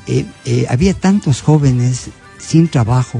eh, 0.06 0.26
eh, 0.44 0.66
había 0.68 0.92
tantos 0.92 1.40
jóvenes 1.40 2.08
sin 2.38 2.68
trabajo, 2.68 3.18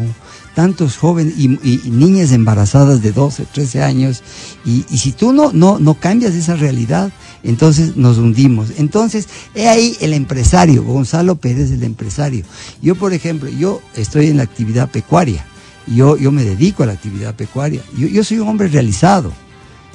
tantos 0.56 0.96
jóvenes 0.96 1.34
y, 1.36 1.48
niñas 1.90 2.32
embarazadas 2.32 3.02
de 3.02 3.12
12, 3.12 3.44
13 3.52 3.82
años, 3.82 4.22
y, 4.64 4.86
y 4.88 4.96
si 4.96 5.12
tú 5.12 5.34
no, 5.34 5.52
no, 5.52 5.78
no 5.78 5.92
cambias 6.00 6.34
esa 6.34 6.56
realidad, 6.56 7.12
entonces 7.42 7.98
nos 7.98 8.16
hundimos. 8.16 8.68
Entonces, 8.78 9.28
he 9.54 9.68
ahí 9.68 9.98
el 10.00 10.14
empresario, 10.14 10.82
Gonzalo 10.82 11.36
Pérez, 11.36 11.70
el 11.72 11.82
empresario. 11.82 12.46
Yo, 12.80 12.94
por 12.94 13.12
ejemplo, 13.12 13.50
yo 13.50 13.82
estoy 13.96 14.28
en 14.28 14.38
la 14.38 14.44
actividad 14.44 14.90
pecuaria, 14.90 15.44
yo, 15.86 16.16
yo 16.16 16.32
me 16.32 16.42
dedico 16.42 16.84
a 16.84 16.86
la 16.86 16.94
actividad 16.94 17.34
pecuaria, 17.34 17.82
yo, 17.94 18.08
yo 18.08 18.25
soy 18.25 18.38
un 18.38 18.48
hombre 18.48 18.68
realizado. 18.68 19.34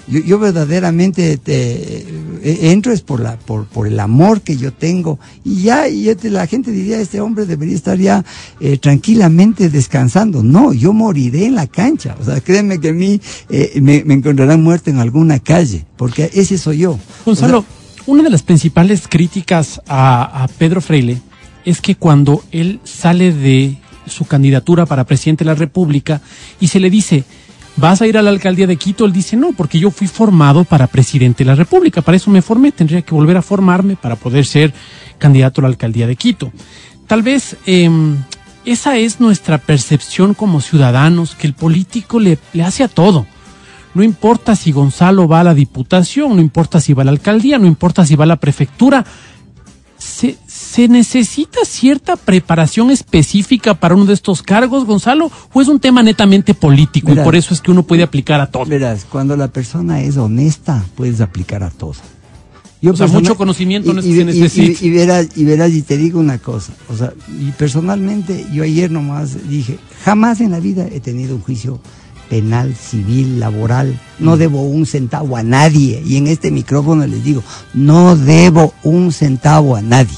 Yo, 0.07 0.19
yo 0.19 0.37
verdaderamente 0.39 1.37
te, 1.37 1.53
eh, 1.53 2.05
entro 2.43 2.91
es 2.93 3.01
por 3.01 3.19
la 3.19 3.37
por, 3.37 3.65
por 3.65 3.87
el 3.87 3.99
amor 3.99 4.41
que 4.41 4.57
yo 4.57 4.71
tengo. 4.73 5.19
Y 5.43 5.63
ya 5.63 5.87
y 5.87 6.03
ya 6.03 6.15
te- 6.15 6.29
la 6.29 6.47
gente 6.47 6.71
diría 6.71 6.99
este 6.99 7.21
hombre 7.21 7.45
debería 7.45 7.75
estar 7.75 7.97
ya 7.97 8.23
eh, 8.59 8.77
tranquilamente 8.77 9.69
descansando. 9.69 10.43
No 10.43 10.73
yo 10.73 10.93
moriré 10.93 11.45
en 11.45 11.55
la 11.55 11.67
cancha. 11.67 12.15
O 12.19 12.23
sea 12.25 12.41
créeme 12.41 12.79
que 12.79 12.89
a 12.89 12.93
mí 12.93 13.19
eh, 13.49 13.79
me, 13.81 14.03
me 14.05 14.13
encontrarán 14.15 14.61
muerto 14.63 14.89
en 14.89 14.99
alguna 14.99 15.39
calle 15.39 15.85
porque 15.97 16.29
ese 16.33 16.57
soy 16.57 16.79
yo. 16.79 16.97
Gonzalo, 17.25 17.59
O 17.59 17.61
sea, 17.61 18.03
una 18.07 18.23
de 18.23 18.29
las 18.29 18.41
principales 18.43 19.07
críticas 19.07 19.81
a, 19.87 20.43
a 20.43 20.47
Pedro 20.47 20.81
Freile 20.81 21.21
es 21.65 21.81
que 21.81 21.95
cuando 21.95 22.43
él 22.51 22.79
sale 22.83 23.31
de 23.31 23.77
su 24.07 24.25
candidatura 24.25 24.87
para 24.87 25.03
presidente 25.05 25.43
de 25.43 25.49
la 25.51 25.55
República 25.55 26.21
y 26.59 26.67
se 26.69 26.79
le 26.79 26.89
dice, 26.89 27.23
¿vas 27.75 28.01
a 28.01 28.07
ir 28.07 28.17
a 28.17 28.21
la 28.21 28.29
alcaldía 28.29 28.67
de 28.67 28.77
Quito? 28.77 29.05
Él 29.05 29.13
dice, 29.13 29.35
no, 29.35 29.53
porque 29.53 29.79
yo 29.79 29.91
fui 29.91 30.07
formado 30.07 30.63
para 30.63 30.87
presidente 30.87 31.43
de 31.43 31.49
la 31.49 31.55
República, 31.55 32.01
para 32.01 32.17
eso 32.17 32.29
me 32.29 32.41
formé, 32.41 32.71
tendría 32.71 33.01
que 33.01 33.15
volver 33.15 33.37
a 33.37 33.41
formarme 33.41 33.95
para 33.95 34.15
poder 34.15 34.45
ser 34.45 34.73
candidato 35.17 35.61
a 35.61 35.63
la 35.63 35.67
alcaldía 35.69 36.07
de 36.07 36.15
Quito. 36.15 36.51
Tal 37.07 37.21
vez 37.21 37.57
em, 37.65 38.17
esa 38.65 38.97
es 38.97 39.19
nuestra 39.19 39.57
percepción 39.57 40.33
como 40.33 40.61
ciudadanos, 40.61 41.35
que 41.35 41.47
el 41.47 41.53
político 41.53 42.19
le, 42.19 42.37
le 42.53 42.63
hace 42.63 42.83
a 42.83 42.87
todo. 42.87 43.25
No 43.93 44.03
importa 44.03 44.55
si 44.55 44.71
Gonzalo 44.71 45.27
va 45.27 45.41
a 45.41 45.43
la 45.43 45.53
diputación, 45.53 46.35
no 46.35 46.41
importa 46.41 46.79
si 46.79 46.93
va 46.93 47.01
a 47.01 47.05
la 47.05 47.11
alcaldía, 47.11 47.57
no 47.57 47.67
importa 47.67 48.05
si 48.05 48.15
va 48.15 48.23
a 48.23 48.27
la 48.27 48.37
prefectura. 48.37 49.05
Se, 50.71 50.87
necesita 50.87 51.59
cierta 51.65 52.15
preparación 52.15 52.91
específica 52.91 53.73
para 53.73 53.95
uno 53.95 54.05
de 54.05 54.13
estos 54.13 54.41
cargos, 54.41 54.85
Gonzalo, 54.85 55.29
o 55.51 55.61
es 55.61 55.67
un 55.67 55.79
tema 55.81 56.01
netamente 56.01 56.53
político 56.53 57.07
Verás. 57.09 57.23
y 57.23 57.25
por 57.25 57.35
eso 57.35 57.53
es 57.53 57.59
que 57.59 57.71
uno 57.71 57.83
puede 57.83 58.03
aplicar 58.03 58.39
a 58.39 58.47
todo. 58.49 58.65
Verás, 58.65 59.05
cuando 59.09 59.35
la 59.35 59.49
persona 59.49 60.01
es 60.01 60.15
honesta, 60.15 60.83
puedes 60.95 61.19
aplicar 61.19 61.61
a 61.63 61.71
todo. 61.71 61.95
Yo 62.81 62.93
O 62.93 62.95
sea, 62.95 63.07
mucho 63.07 63.35
conocimiento 63.35 63.93
no 63.93 63.99
es 63.99 64.05
que 64.05 64.11
y, 64.11 64.15
se 64.15 64.21
y- 64.21 64.25
necesite. 64.25 64.85
y- 64.85 64.87
y 64.87 64.91
verás, 64.91 65.27
y 65.35 65.43
verás, 65.43 65.71
y 65.71 65.81
te 65.81 65.97
digo 65.97 66.19
una 66.19 66.37
cosa, 66.39 66.71
o 66.89 66.95
sea, 66.95 67.13
y 67.39 67.51
personalmente 67.51 68.47
yo 68.53 68.63
ayer 68.63 68.89
nomás 68.89 69.49
dije, 69.49 69.77
jamás 70.05 70.39
en 70.41 70.51
la 70.51 70.59
vida 70.59 70.87
he 70.91 70.99
tenido 70.99 71.35
un 71.35 71.41
juicio 71.41 71.79
penal, 72.29 72.73
civil, 72.75 73.39
laboral, 73.41 73.99
Mm. 74.19 74.23
no 74.25 74.37
debo 74.37 74.63
un 74.63 74.85
centavo 74.85 75.35
a 75.37 75.43
nadie, 75.43 76.01
y 76.05 76.15
en 76.15 76.27
este 76.27 76.49
micrófono 76.49 77.05
les 77.05 77.23
digo, 77.23 77.43
no 77.73 78.15
debo 78.15 78.73
un 78.83 79.11
centavo 79.11 79.75
a 79.75 79.81
nadie. 79.81 80.17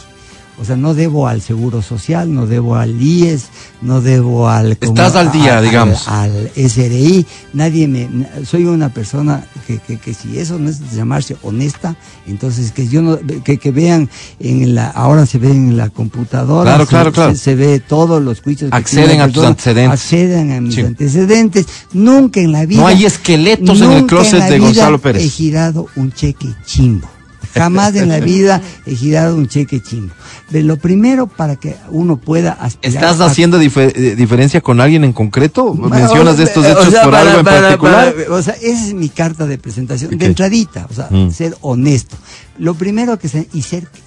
O 0.63 0.65
sea, 0.65 0.77
no 0.77 0.93
debo 0.93 1.27
al 1.27 1.41
Seguro 1.41 1.81
Social, 1.81 2.33
no 2.33 2.47
debo 2.47 2.77
al 2.77 3.01
IES, 3.01 3.47
no 3.81 3.99
debo 3.99 4.47
al... 4.47 4.77
Estás 4.79 5.13
al 5.17 5.29
día, 5.29 5.61
digamos. 5.61 6.07
Al, 6.07 6.51
SRI, 6.55 7.25
nadie 7.51 7.85
me... 7.89 8.07
Soy 8.45 8.63
una 8.63 8.87
persona 8.87 9.45
que, 9.67 9.79
que, 9.79 9.97
que 9.99 10.13
si 10.13 10.39
eso 10.39 10.57
no 10.57 10.69
es 10.69 10.79
llamarse 10.93 11.35
honesta, 11.41 11.97
entonces 12.27 12.71
que 12.71 12.87
yo 12.87 13.01
no... 13.01 13.19
Que, 13.43 13.57
que 13.57 13.71
vean 13.71 14.09
en 14.39 14.73
la... 14.73 14.87
Ahora 14.89 15.25
se 15.25 15.37
ve 15.37 15.51
en 15.51 15.75
la 15.75 15.89
computadora. 15.89 16.63
Claro, 16.69 16.85
se, 16.85 16.89
claro, 16.89 17.11
claro. 17.11 17.31
Se, 17.33 17.39
se 17.39 17.55
ve 17.55 17.81
todos 17.81 18.23
los 18.23 18.39
juicios. 18.39 18.71
Acceden 18.71 19.19
a 19.19 19.27
tus 19.27 19.43
antecedentes. 19.43 19.99
Acceden 19.99 20.51
a 20.53 20.61
mis 20.61 20.75
Sí. 20.75 20.81
antecedentes. 20.81 21.65
Nunca 21.91 22.39
en 22.39 22.53
la 22.53 22.65
vida... 22.65 22.79
No 22.79 22.87
hay 22.87 23.03
esqueletos 23.03 23.81
en 23.81 23.91
el 23.91 24.05
closet 24.05 24.39
la 24.39 24.45
de 24.45 24.55
vida 24.59 24.65
Gonzalo 24.67 24.99
Pérez. 24.99 25.23
He 25.25 25.29
girado 25.29 25.87
un 25.97 26.13
cheque 26.13 26.47
chimbo. 26.65 27.09
Jamás 27.53 27.95
en 27.95 28.09
la 28.09 28.19
vida 28.21 28.61
he 28.85 28.95
girado 28.95 29.35
un 29.35 29.47
cheque 29.47 29.81
chimbo. 29.81 30.13
De 30.49 30.61
lo 30.63 30.77
primero 30.77 31.27
para 31.27 31.55
que 31.55 31.75
uno 31.89 32.17
pueda 32.17 32.51
aspirar 32.51 32.95
¿Estás 32.95 33.19
a- 33.21 33.25
haciendo 33.25 33.59
eh, 33.59 34.15
diferencia 34.15 34.61
con 34.61 34.81
alguien 34.81 35.03
en 35.03 35.13
concreto? 35.13 35.73
¿Mencionas 35.73 36.37
estos 36.39 36.65
o 36.65 36.69
hechos 36.69 36.89
sea, 36.91 37.03
por 37.03 37.11
para- 37.11 37.29
algo 37.29 37.39
en 37.39 37.45
particular? 37.45 38.13
para- 38.13 38.35
o 38.35 38.41
sea, 38.41 38.53
esa 38.61 38.87
es 38.87 38.93
mi 38.93 39.09
carta 39.09 39.45
de 39.47 39.57
presentación, 39.57 40.17
de 40.17 40.25
entradita, 40.25 40.87
o 40.89 40.93
sea, 40.93 41.07
Mm. 41.09 41.31
ser 41.31 41.55
honesto. 41.61 42.15
Lo 42.59 42.75
primero 42.75 43.17
que 43.17 43.29
se, 43.29 43.47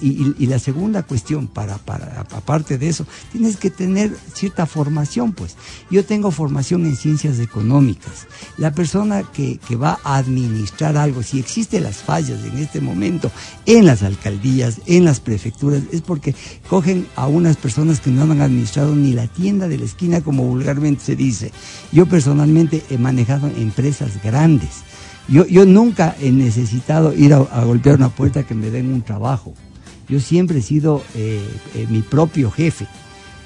y 0.01 0.47
la 0.47 0.59
segunda 0.59 1.03
cuestión, 1.03 1.49
para, 1.49 1.79
para, 1.79 2.21
aparte 2.21 2.79
de 2.79 2.89
eso, 2.89 3.05
tienes 3.33 3.57
que 3.57 3.71
tener 3.71 4.17
cierta 4.35 4.67
formación, 4.67 5.33
pues. 5.33 5.57
Yo 5.91 6.05
tengo 6.05 6.31
formación 6.31 6.87
en 6.87 6.97
ciencias 6.97 7.41
económicas. 7.41 8.27
La 8.57 8.73
persona 8.73 9.25
que, 9.25 9.59
que 9.59 9.75
va 9.75 9.99
a 10.05 10.17
administrar 10.17 10.97
algo, 10.97 11.23
si 11.23 11.41
existen 11.41 11.83
las 11.83 11.97
fallas 11.97 12.45
en 12.45 12.59
este 12.59 12.81
momento 12.81 13.33
en 13.67 13.85
las 13.85 14.03
alcaldías, 14.03 14.81
en 14.87 15.05
las 15.05 15.19
prefecturas, 15.19 15.83
es 15.91 16.03
porque 16.03 16.35
cogen 16.69 17.07
a 17.17 17.27
unas 17.27 17.57
personas 17.57 18.01
que 18.01 18.11
no 18.11 18.23
han 18.23 18.41
administrado 18.41 18.95
ni 18.95 19.13
la 19.13 19.27
tienda 19.27 19.67
de 19.67 19.79
la 19.79 19.85
esquina, 19.85 20.21
como 20.21 20.45
vulgarmente 20.45 21.05
se 21.05 21.17
dice. 21.17 21.51
Yo 21.91 22.07
personalmente 22.07 22.85
he 22.91 22.99
manejado 22.99 23.49
empresas 23.49 24.23
grandes. 24.23 24.85
Yo, 25.29 25.45
yo 25.47 25.67
nunca 25.67 26.15
he 26.21 26.31
necesitado 26.31 27.13
ir 27.13 27.35
a, 27.35 27.39
golpear 27.65 27.97
una 27.97 28.11
puerta 28.11 28.45
que 28.45 28.55
me 28.55 28.71
den 28.71 28.93
un 28.93 29.03
trabajo. 29.03 29.55
Yo 30.09 30.21
siempre 30.21 30.59
he 30.59 30.63
sido 30.63 31.03
eh, 31.15 31.45
eh, 31.75 31.87
mi 31.91 32.03
propio 32.03 32.51
jefe. 32.51 32.87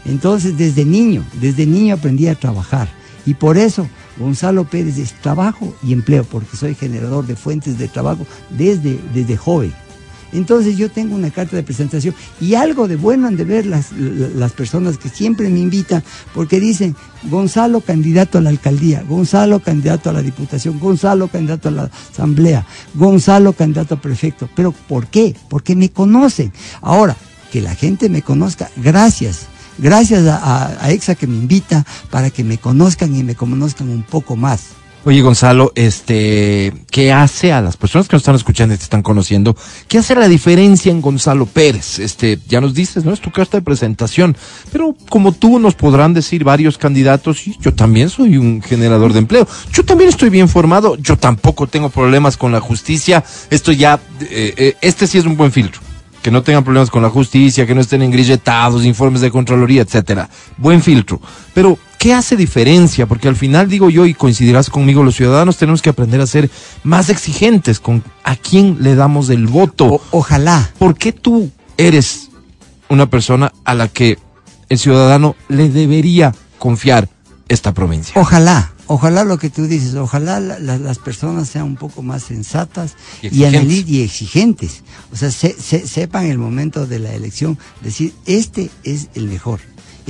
Entonces, 0.05 0.59
desde 0.59 0.85
niño, 0.85 1.25
desde 1.41 1.67
niño 1.67 1.95
aprendí 1.95 2.29
a 2.29 2.35
trabajar. 2.35 2.89
Y 3.25 3.35
por 3.35 3.57
eso, 3.57 3.87
Gonzalo 4.19 4.65
Pérez 4.65 4.99
es 4.99 5.13
trabajo 5.21 5.75
y 5.83 5.93
empleo, 5.93 6.25
porque 6.25 6.57
soy 6.57 6.75
generador 6.75 7.27
de 7.27 7.37
fuentes 7.37 7.79
de 7.79 7.89
trabajo 7.89 8.27
desde, 8.51 8.99
desde 9.15 9.37
joven. 9.37 9.73
Entonces 10.33 10.77
yo 10.77 10.91
tengo 10.91 11.15
una 11.15 11.31
carta 11.31 11.57
de 11.57 11.63
presentación 11.63 12.15
y 12.41 12.55
algo 12.55 12.89
de 12.89 12.97
bueno 12.97 13.27
han 13.27 13.37
de 13.37 13.45
ver 13.45 13.67
las, 13.67 13.93
las 13.93 14.53
personas 14.53 14.99
que 14.99 15.09
siempre 15.09 15.49
me 15.49 15.61
invitan 15.61 16.03
porque 16.35 16.61
dicen 16.61 16.97
Gonzalo 17.25 17.81
candidato 17.81 18.39
a 18.39 18.41
la 18.41 18.51
alcaldía, 18.51 19.03
Gonzalo 19.07 19.61
candidato 19.61 20.11
a 20.11 20.13
la 20.13 20.23
diputación, 20.23 20.79
Gonzalo 20.79 21.29
candidato 21.29 21.69
a 21.69 21.73
la 21.73 21.91
asamblea, 22.13 22.67
Gonzalo 22.95 23.53
candidato 23.53 23.95
a 23.95 24.01
prefecto. 24.01 24.49
¿Pero 24.55 24.73
por 24.73 25.07
qué? 25.09 25.35
Porque 25.49 25.77
me 25.77 25.91
conocen. 25.91 26.53
Ahora, 26.81 27.17
que 27.51 27.61
la 27.61 27.75
gente 27.75 28.09
me 28.09 28.23
conozca, 28.23 28.71
gracias. 28.77 29.47
Gracias 29.79 30.25
a, 30.27 30.91
EXA 30.91 31.15
que 31.15 31.27
me 31.27 31.37
invita 31.37 31.87
para 32.11 32.31
que 32.31 32.45
me 32.45 32.59
conozcan 32.59 33.15
y 33.15 33.23
me 33.23 33.35
conozcan 33.35 33.89
un 33.89 34.03
poco 34.03 34.37
más. 34.37 34.80
Oye, 35.03 35.23
Gonzalo, 35.23 35.73
este, 35.77 36.75
¿qué 36.91 37.11
hace 37.11 37.55
a 37.55 37.63
las 37.63 37.79
personas 37.79 38.07
que 38.07 38.17
nos 38.17 38.21
están 38.21 38.35
escuchando 38.35 38.75
y 38.75 38.77
te 38.77 38.85
están 38.85 39.03
conociendo? 39.03 39.57
¿Qué 39.89 39.97
hace 39.97 40.15
la 40.15 40.29
diferencia 40.29 40.93
en 40.93 41.01
Gonzalo 41.01 41.47
Pérez? 41.47 41.99
Este, 41.99 42.39
ya 42.47 42.61
nos 42.61 42.75
dices, 42.75 43.03
¿no? 43.03 43.15
Es 43.15 43.21
tu 43.21 43.31
carta 43.31 43.57
de 43.57 43.63
presentación. 43.63 44.37
Pero 44.71 44.95
como 45.09 45.33
tú 45.33 45.59
nos 45.59 45.75
podrán 45.75 46.13
decir 46.13 46.45
varios 46.45 46.77
candidatos, 46.77 47.47
y 47.47 47.57
yo 47.63 47.73
también 47.73 48.11
soy 48.11 48.37
un 48.37 48.61
generador 48.61 49.15
de 49.15 49.21
empleo. 49.21 49.49
Yo 49.73 49.87
también 49.87 50.11
estoy 50.11 50.29
bien 50.29 50.51
formado. 50.51 50.97
Yo 50.97 51.17
tampoco 51.17 51.67
tengo 51.67 51.89
problemas 51.89 52.37
con 52.37 52.53
la 52.53 52.61
justicia. 52.61 53.25
Esto 53.49 53.73
ya, 53.73 53.99
eh, 54.21 54.53
eh, 54.59 54.77
este 54.83 55.07
sí 55.07 55.17
es 55.17 55.25
un 55.25 55.35
buen 55.35 55.51
filtro. 55.51 55.81
Que 56.23 56.31
no 56.31 56.43
tengan 56.43 56.63
problemas 56.63 56.91
con 56.91 57.01
la 57.01 57.09
justicia, 57.09 57.67
que 57.67 57.75
no 57.75 57.81
estén 57.81 58.03
engrilletados, 58.03 58.85
informes 58.85 59.23
de 59.23 59.31
Contraloría, 59.31 59.81
etcétera. 59.81 60.29
Buen 60.59 60.83
filtro. 60.83 61.23
Pero, 61.55 61.79
¿qué 62.01 62.15
hace 62.15 62.35
diferencia? 62.35 63.07
Porque 63.07 63.29
al 63.29 63.37
final 63.37 63.69
digo 63.69 63.91
yo, 63.91 64.07
y 64.07 64.15
coincidirás 64.15 64.71
conmigo, 64.71 65.05
los 65.05 65.15
ciudadanos 65.17 65.59
tenemos 65.59 65.83
que 65.83 65.91
aprender 65.91 66.21
a 66.23 66.27
ser 66.27 66.51
más 66.83 67.11
exigentes 67.11 67.79
con 67.79 68.03
a 68.25 68.37
quién 68.37 68.79
le 68.81 68.95
damos 68.95 69.29
el 69.29 69.47
voto. 69.47 69.85
O- 69.85 70.03
ojalá. 70.13 70.71
¿Por 70.79 70.97
qué 70.97 71.13
tú 71.13 71.51
eres 71.77 72.31
una 72.89 73.09
persona 73.11 73.53
a 73.65 73.75
la 73.75 73.87
que 73.89 74.19
el 74.71 74.79
ciudadano 74.79 75.37
le 75.49 75.69
debería 75.69 76.35
confiar 76.59 77.07
esta 77.49 77.75
provincia? 77.75 78.15
Ojalá, 78.19 78.73
ojalá 78.87 79.23
lo 79.25 79.37
que 79.39 79.51
tú 79.51 79.67
dices, 79.67 79.95
ojalá 79.95 80.41
la- 80.41 80.59
la- 80.59 80.79
las 80.79 80.99
personas 80.99 81.51
sean 81.51 81.65
un 81.67 81.77
poco 81.77 82.03
más 82.03 82.23
sensatas 82.23 82.95
Y 83.21 83.27
y, 83.27 83.45
exigentes. 83.45 83.61
anali- 83.63 83.85
y 83.87 84.03
exigentes. 84.03 84.83
O 85.13 85.17
sea, 85.17 85.31
se- 85.31 85.55
se- 85.61 85.87
sepan 85.87 86.25
el 86.27 86.39
momento 86.39 86.87
de 86.87 86.99
la 86.99 87.13
elección, 87.13 87.59
decir, 87.83 88.15
este 88.25 88.71
es 88.85 89.09
el 89.15 89.29
mejor. 89.29 89.61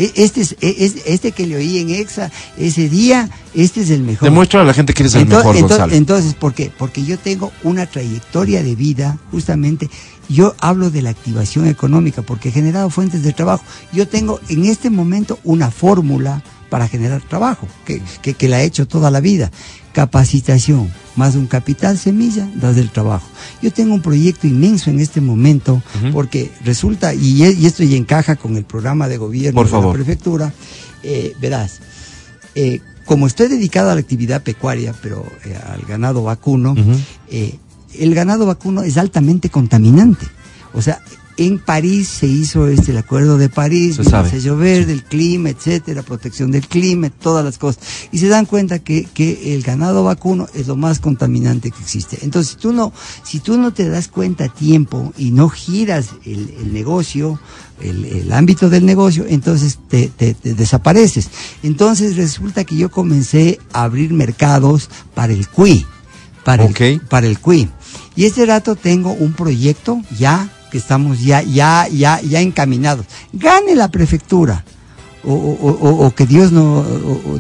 E- 0.01 0.13
Este 0.17 0.41
es, 0.41 0.57
e- 0.61 0.77
es- 0.85 0.97
este 1.05 1.33
que 1.33 1.47
le 1.47 1.57
oí 1.57 1.79
en 1.79 1.91
EXA 1.91 2.31
ese 2.57 2.89
día, 2.89 3.29
este 3.55 3.83
es 3.83 3.91
el 3.91 4.03
mejor. 4.03 4.29
Demuestra 4.29 4.63
a 4.63 4.65
la 4.65 4.73
gente 4.75 4.95
que 4.95 5.03
eres 5.03 5.15
el 5.15 5.27
Ento- 5.27 5.37
mejor, 5.37 5.55
ento- 5.57 5.61
Gonzalo. 5.69 5.93
Entonces, 5.95 6.35
¿por 6.35 6.55
qué? 6.55 6.73
Porque 6.77 7.05
yo 7.05 7.19
tengo 7.19 7.53
una 7.63 7.87
trayectoria 7.87 8.63
de 8.63 8.75
vida, 8.75 9.19
justamente, 9.31 9.91
yo 10.29 10.55
hablo 10.61 10.91
de 10.91 11.03
la 11.03 11.11
activación 11.11 11.67
económica, 11.67 12.23
porque 12.23 12.49
he 12.49 12.53
generado 12.53 12.89
fuentes 12.89 13.23
de 13.23 13.33
trabajo. 13.33 13.63
Yo 13.93 14.09
tengo 14.09 14.41
en 14.49 14.65
este 14.65 14.89
momento 14.89 15.39
una 15.45 15.71
fórmula 15.71 16.43
para 16.71 16.87
generar 16.87 17.21
trabajo, 17.23 17.67
que, 17.85 18.01
que, 18.23 18.35
que 18.35 18.49
la 18.49 18.63
he 18.63 18.65
hecho 18.65 18.87
toda 18.87 19.11
la 19.11 19.19
vida. 19.21 19.51
Capacitación, 19.93 20.91
más 21.17 21.35
un 21.35 21.47
capital 21.47 21.99
semilla, 21.99 22.49
das 22.55 22.77
el 22.77 22.91
trabajo. 22.91 23.27
Yo 23.61 23.73
tengo 23.73 23.95
un 23.95 24.03
proyecto 24.03 24.47
inmenso 24.47 24.91
en 24.91 25.01
este 25.01 25.21
momento, 25.21 25.83
porque 26.13 26.51
resulta, 26.65 27.13
y, 27.13 27.43
y 27.45 27.67
esto 27.67 27.83
ya 27.83 27.97
encaja 27.97 28.37
con 28.37 28.57
el 28.57 28.65
programa 28.65 29.09
de 29.09 29.17
gobierno 29.17 29.57
Por 29.57 29.67
de 29.67 29.73
favor. 29.73 29.89
la 29.89 29.93
prefectura, 30.05 30.53
eh, 31.03 31.35
verás, 31.41 31.81
eh, 32.55 32.81
como 33.05 33.27
estoy 33.27 33.49
dedicado 33.49 33.91
a 33.91 33.95
la 33.95 34.01
actividad 34.01 34.43
pecuaria, 34.43 34.95
pero 35.03 35.27
eh, 35.45 35.59
al 35.67 35.83
ganado 35.83 36.23
vacuno, 36.23 36.77
el 37.29 38.15
ganado 38.15 38.47
vacuno 38.47 38.83
es 38.83 38.97
altamente 38.97 39.51
contaminante. 39.51 40.27
O 40.73 40.81
sea, 40.83 41.01
en 41.47 41.59
París 41.59 42.07
se 42.09 42.27
hizo 42.27 42.69
este 42.69 42.91
el 42.91 42.99
acuerdo 42.99 43.39
de 43.39 43.49
París, 43.49 43.97
Se 43.97 44.03
el 44.03 44.31
sello 44.31 44.57
verde, 44.59 44.93
el 44.93 45.05
clima, 45.05 45.49
etcétera, 45.49 46.03
protección 46.03 46.51
del 46.51 46.67
clima, 46.69 47.09
todas 47.09 47.43
las 47.45 47.57
cosas. 47.57 47.83
Y 48.13 48.19
se 48.19 48.29
dan 48.29 48.45
cuenta 48.45 48.79
que, 48.81 49.05
que 49.05 49.55
el 49.55 49.63
ganado 49.63 50.05
vacuno 50.05 50.49
es 50.55 50.67
lo 50.67 50.77
más 50.77 50.99
contaminante 50.99 51.71
que 51.71 51.81
existe. 51.81 52.19
Entonces, 52.23 52.53
si 52.53 52.59
tú 52.59 52.73
no, 52.75 52.93
si 53.25 53.41
tú 53.41 53.57
no 53.57 53.73
te 53.73 53.89
das 53.89 54.09
cuenta 54.09 54.45
a 54.45 54.49
tiempo 54.49 55.15
y 55.17 55.31
no 55.31 55.49
giras 55.49 56.09
el, 56.27 56.53
el 56.61 56.75
negocio, 56.75 57.41
el, 57.81 58.05
el 58.05 58.33
ámbito 58.35 58.69
del 58.69 58.85
negocio, 58.85 59.25
entonces 59.27 59.79
te, 59.89 60.09
te- 60.09 60.35
te 60.35 60.53
desapareces. 60.55 61.31
Entonces 61.63 62.17
resulta 62.17 62.65
que 62.65 62.77
yo 62.77 62.91
comencé 62.91 63.59
a 63.73 63.85
abrir 63.85 64.13
mercados 64.13 64.91
para 65.15 65.33
el 65.33 65.49
cuy, 65.49 65.87
para, 66.45 66.65
Ok. 66.65 66.81
el, 66.83 67.01
para 67.01 67.27
el 67.27 67.39
cuy. 67.39 67.69
Y 68.15 68.27
este 68.27 68.45
rato 68.45 68.77
tengo 68.77 69.13
un 69.13 69.33
proyecto 69.33 70.03
ya 70.19 70.51
que 70.71 70.79
estamos 70.79 71.21
ya, 71.21 71.43
ya, 71.43 71.87
ya, 71.89 72.21
ya 72.23 72.41
encaminados. 72.41 73.07
Gane 73.33 73.75
la 73.75 73.89
prefectura. 73.89 74.65
O, 75.23 75.35
o- 75.35 76.07
o- 76.07 76.15
que 76.15 76.25
Dios 76.27 76.51
no, 76.51 76.83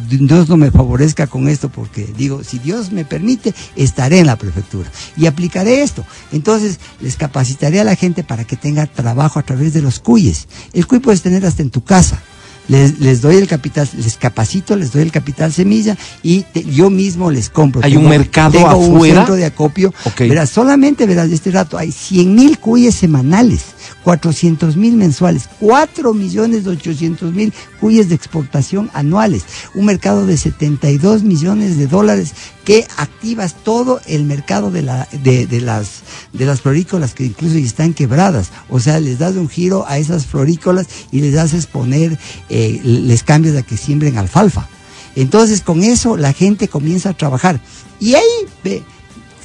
Dios 0.07 0.51
no 0.51 0.59
me 0.59 0.71
favorezca 0.71 1.27
con 1.29 1.49
esto, 1.49 1.71
porque 1.71 2.07
digo, 2.15 2.45
si 2.45 2.59
Dios 2.59 2.93
me 2.93 3.07
permite, 3.07 3.55
estaré 3.75 4.19
en 4.19 4.27
la 4.27 4.37
prefectura 4.37 4.91
y 5.17 5.25
aplicaré 5.25 5.83
esto. 5.83 6.05
Entonces, 6.31 6.79
les 7.01 7.17
capacitaré 7.17 7.81
a 7.81 7.85
la 7.85 7.97
gente 7.97 8.23
para 8.23 8.45
que 8.45 8.57
tenga 8.57 8.85
trabajo 8.87 9.39
a 9.39 9.45
través 9.45 9.73
de 9.73 9.81
los 9.81 9.99
cuyes. 9.99 10.47
El 10.75 10.87
cuy 10.87 10.99
puedes 10.99 11.23
tener 11.23 11.47
hasta 11.47 11.63
en 11.63 11.71
tu 11.71 11.83
casa. 11.83 12.23
Les, 12.71 13.01
les 13.01 13.21
doy 13.21 13.37
el 13.37 13.49
capital, 13.49 13.89
les 13.97 14.17
capacito, 14.17 14.77
les 14.77 14.93
doy 14.93 15.03
el 15.03 15.11
capital 15.11 15.53
semilla 15.53 15.97
y 16.23 16.43
te- 16.43 16.65
yo 16.65 16.89
mismo 16.89 17.31
les 17.31 17.51
compro. 17.51 17.83
¿Hay 17.85 17.97
un 17.97 18.09
mercado 18.09 18.53
tengo 18.53 18.77
un 18.77 18.95
afuera? 18.97 19.15
centro 19.17 19.35
de 19.35 19.45
acopio. 19.45 19.93
Ok. 20.05 20.21
Verás, 20.21 20.51
solamente 20.51 21.05
verás, 21.07 21.31
este 21.31 21.51
rato 21.51 21.77
hay 21.77 21.91
100 21.91 22.35
mil 22.35 22.59
cuyes 22.59 22.95
semanales, 22.95 23.63
400 24.05 24.77
mil 24.77 24.95
mensuales, 24.95 25.49
4 25.59 26.15
millones 26.15 26.67
800 26.67 27.33
mil 27.35 27.53
cuyes 27.81 28.09
de 28.09 28.15
exportación 28.15 28.89
anuales, 28.95 29.43
un 29.75 29.87
mercado 29.87 30.27
de 30.27 30.37
72 30.37 31.23
millones 31.25 31.77
de 31.77 31.87
dólares 31.89 32.33
que 32.65 32.87
activas 32.99 33.57
todo 33.65 34.01
el 34.07 34.25
mercado 34.25 34.71
de, 34.71 34.83
la, 34.83 35.09
de, 35.25 35.47
de 35.47 35.61
las, 35.61 36.03
de 36.33 36.45
las 36.45 36.61
florícolas 36.61 37.15
que 37.15 37.25
incluso 37.25 37.57
están 37.57 37.95
quebradas. 37.95 38.51
O 38.69 38.79
sea, 38.79 39.01
les 39.01 39.19
das 39.19 39.35
un 39.37 39.49
giro 39.49 39.87
a 39.89 39.99
esas 39.99 40.27
florícolas 40.27 40.87
y 41.11 41.21
les 41.21 41.37
haces 41.39 41.67
poner, 41.67 42.19
eh, 42.51 42.60
les 42.83 43.23
cambias 43.23 43.57
a 43.57 43.63
que 43.63 43.77
siembren 43.77 44.19
alfalfa. 44.19 44.69
Entonces, 45.17 45.61
con 45.63 45.83
eso 45.83 46.17
la 46.17 46.33
gente 46.33 46.69
comienza 46.69 47.11
a 47.11 47.15
trabajar. 47.17 47.61
Y 47.99 48.15
ahí 48.15 48.23
ve, 48.65 48.83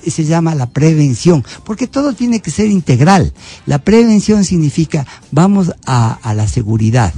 se 0.06 0.24
llama 0.26 0.54
la 0.56 0.68
prevención, 0.70 1.44
porque 1.64 1.88
todo 1.88 2.14
tiene 2.14 2.40
que 2.40 2.52
ser 2.52 2.68
integral. 2.70 3.34
La 3.66 3.80
prevención 3.80 4.44
significa 4.46 5.06
vamos 5.32 5.72
a, 5.88 6.14
a 6.22 6.34
la 6.36 6.48
seguridad, 6.48 7.12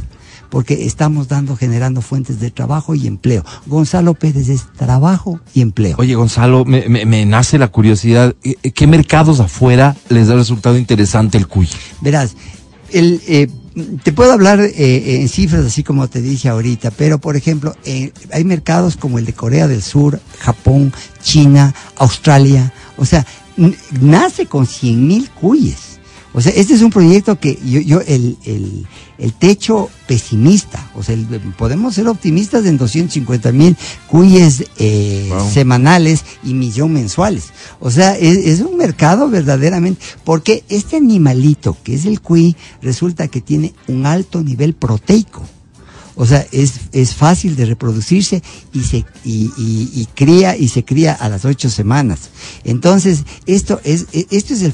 porque 0.49 0.85
estamos 0.85 1.27
dando, 1.27 1.57
generando 1.57 2.01
fuentes 2.01 2.39
de 2.39 2.49
trabajo 2.49 2.95
y 2.95 3.05
empleo. 3.05 3.43
Gonzalo 3.65 4.13
Pérez 4.13 4.47
es 4.47 4.61
trabajo 4.77 5.41
y 5.53 5.59
empleo. 5.59 5.97
Oye, 5.99 6.15
Gonzalo, 6.15 6.63
me, 6.63 6.87
me- 6.87 7.05
me 7.05 7.25
nace 7.25 7.57
la 7.57 7.67
curiosidad. 7.67 8.33
¿eh, 8.43 8.55
¿Qué 8.71 8.87
mercados 8.87 9.41
afuera 9.41 9.97
les 10.07 10.27
da 10.27 10.35
resultado 10.35 10.77
interesante 10.77 11.37
el 11.37 11.47
cuy? 11.47 11.67
Verás, 11.99 12.37
el, 12.93 13.19
eh, 13.27 13.49
te 14.03 14.11
puedo 14.11 14.31
hablar 14.31 14.59
eh, 14.59 15.21
en 15.21 15.29
cifras 15.29 15.65
así 15.65 15.83
como 15.83 16.07
te 16.07 16.21
dije 16.21 16.49
ahorita, 16.49 16.91
pero 16.91 17.19
por 17.19 17.35
ejemplo, 17.35 17.75
eh, 17.85 18.11
hay 18.31 18.43
mercados 18.43 18.97
como 18.97 19.19
el 19.19 19.25
de 19.25 19.33
Corea 19.33 19.67
del 19.67 19.83
Sur, 19.83 20.19
Japón, 20.39 20.93
China, 21.21 21.73
Australia, 21.97 22.73
o 22.97 23.05
sea, 23.05 23.25
nace 24.01 24.45
con 24.45 24.65
100 24.65 25.07
mil 25.07 25.29
cuyes. 25.31 25.96
O 26.33 26.41
sea, 26.41 26.51
este 26.55 26.73
es 26.75 26.81
un 26.81 26.89
proyecto 26.91 27.39
que 27.39 27.57
yo, 27.65 27.79
yo 27.79 28.01
el, 28.01 28.37
el, 28.45 28.85
el 29.17 29.33
techo 29.33 29.89
pesimista, 30.07 30.91
o 30.93 31.01
sea, 31.01 31.15
el- 31.15 31.25
podemos 31.57 31.95
ser 31.95 32.07
optimistas 32.07 32.65
en 32.65 32.77
250 32.77 33.51
mil 33.51 33.75
cuyes 34.07 34.63
eh, 34.77 35.29
Wow. 35.29 35.49
semanales 35.51 36.23
y 36.43 36.53
millón 36.53 36.93
mensuales. 36.93 37.45
O 37.79 37.89
sea, 37.91 38.15
es, 38.17 38.37
es 38.37 38.59
un 38.61 38.77
mercado 38.77 39.29
verdaderamente, 39.29 40.01
porque 40.23 40.63
este 40.69 40.97
animalito 40.97 41.75
que 41.83 41.95
es 41.95 42.05
el 42.05 42.21
cuy 42.21 42.55
resulta 42.81 43.27
que 43.27 43.41
tiene 43.41 43.73
un 43.87 44.05
alto 44.05 44.43
nivel 44.43 44.73
proteico. 44.73 45.43
O 46.19 46.25
sea, 46.25 46.45
es, 46.51 46.73
es 46.93 47.13
fácil 47.13 47.55
de 47.55 47.65
reproducirse 47.65 48.41
y 48.73 48.81
se 48.83 49.05
y, 49.23 49.51
y- 49.57 49.89
y 49.93 50.07
cría 50.15 50.57
y 50.57 50.67
se 50.69 50.83
cría 50.83 51.13
a 51.13 51.29
las 51.29 51.45
ocho 51.45 51.69
semanas. 51.69 52.29
Entonces, 52.63 53.23
esto 53.45 53.79
es 53.83 54.07
e- 54.13 54.25
esto 54.31 54.53
es 54.55 54.61
el 54.63 54.73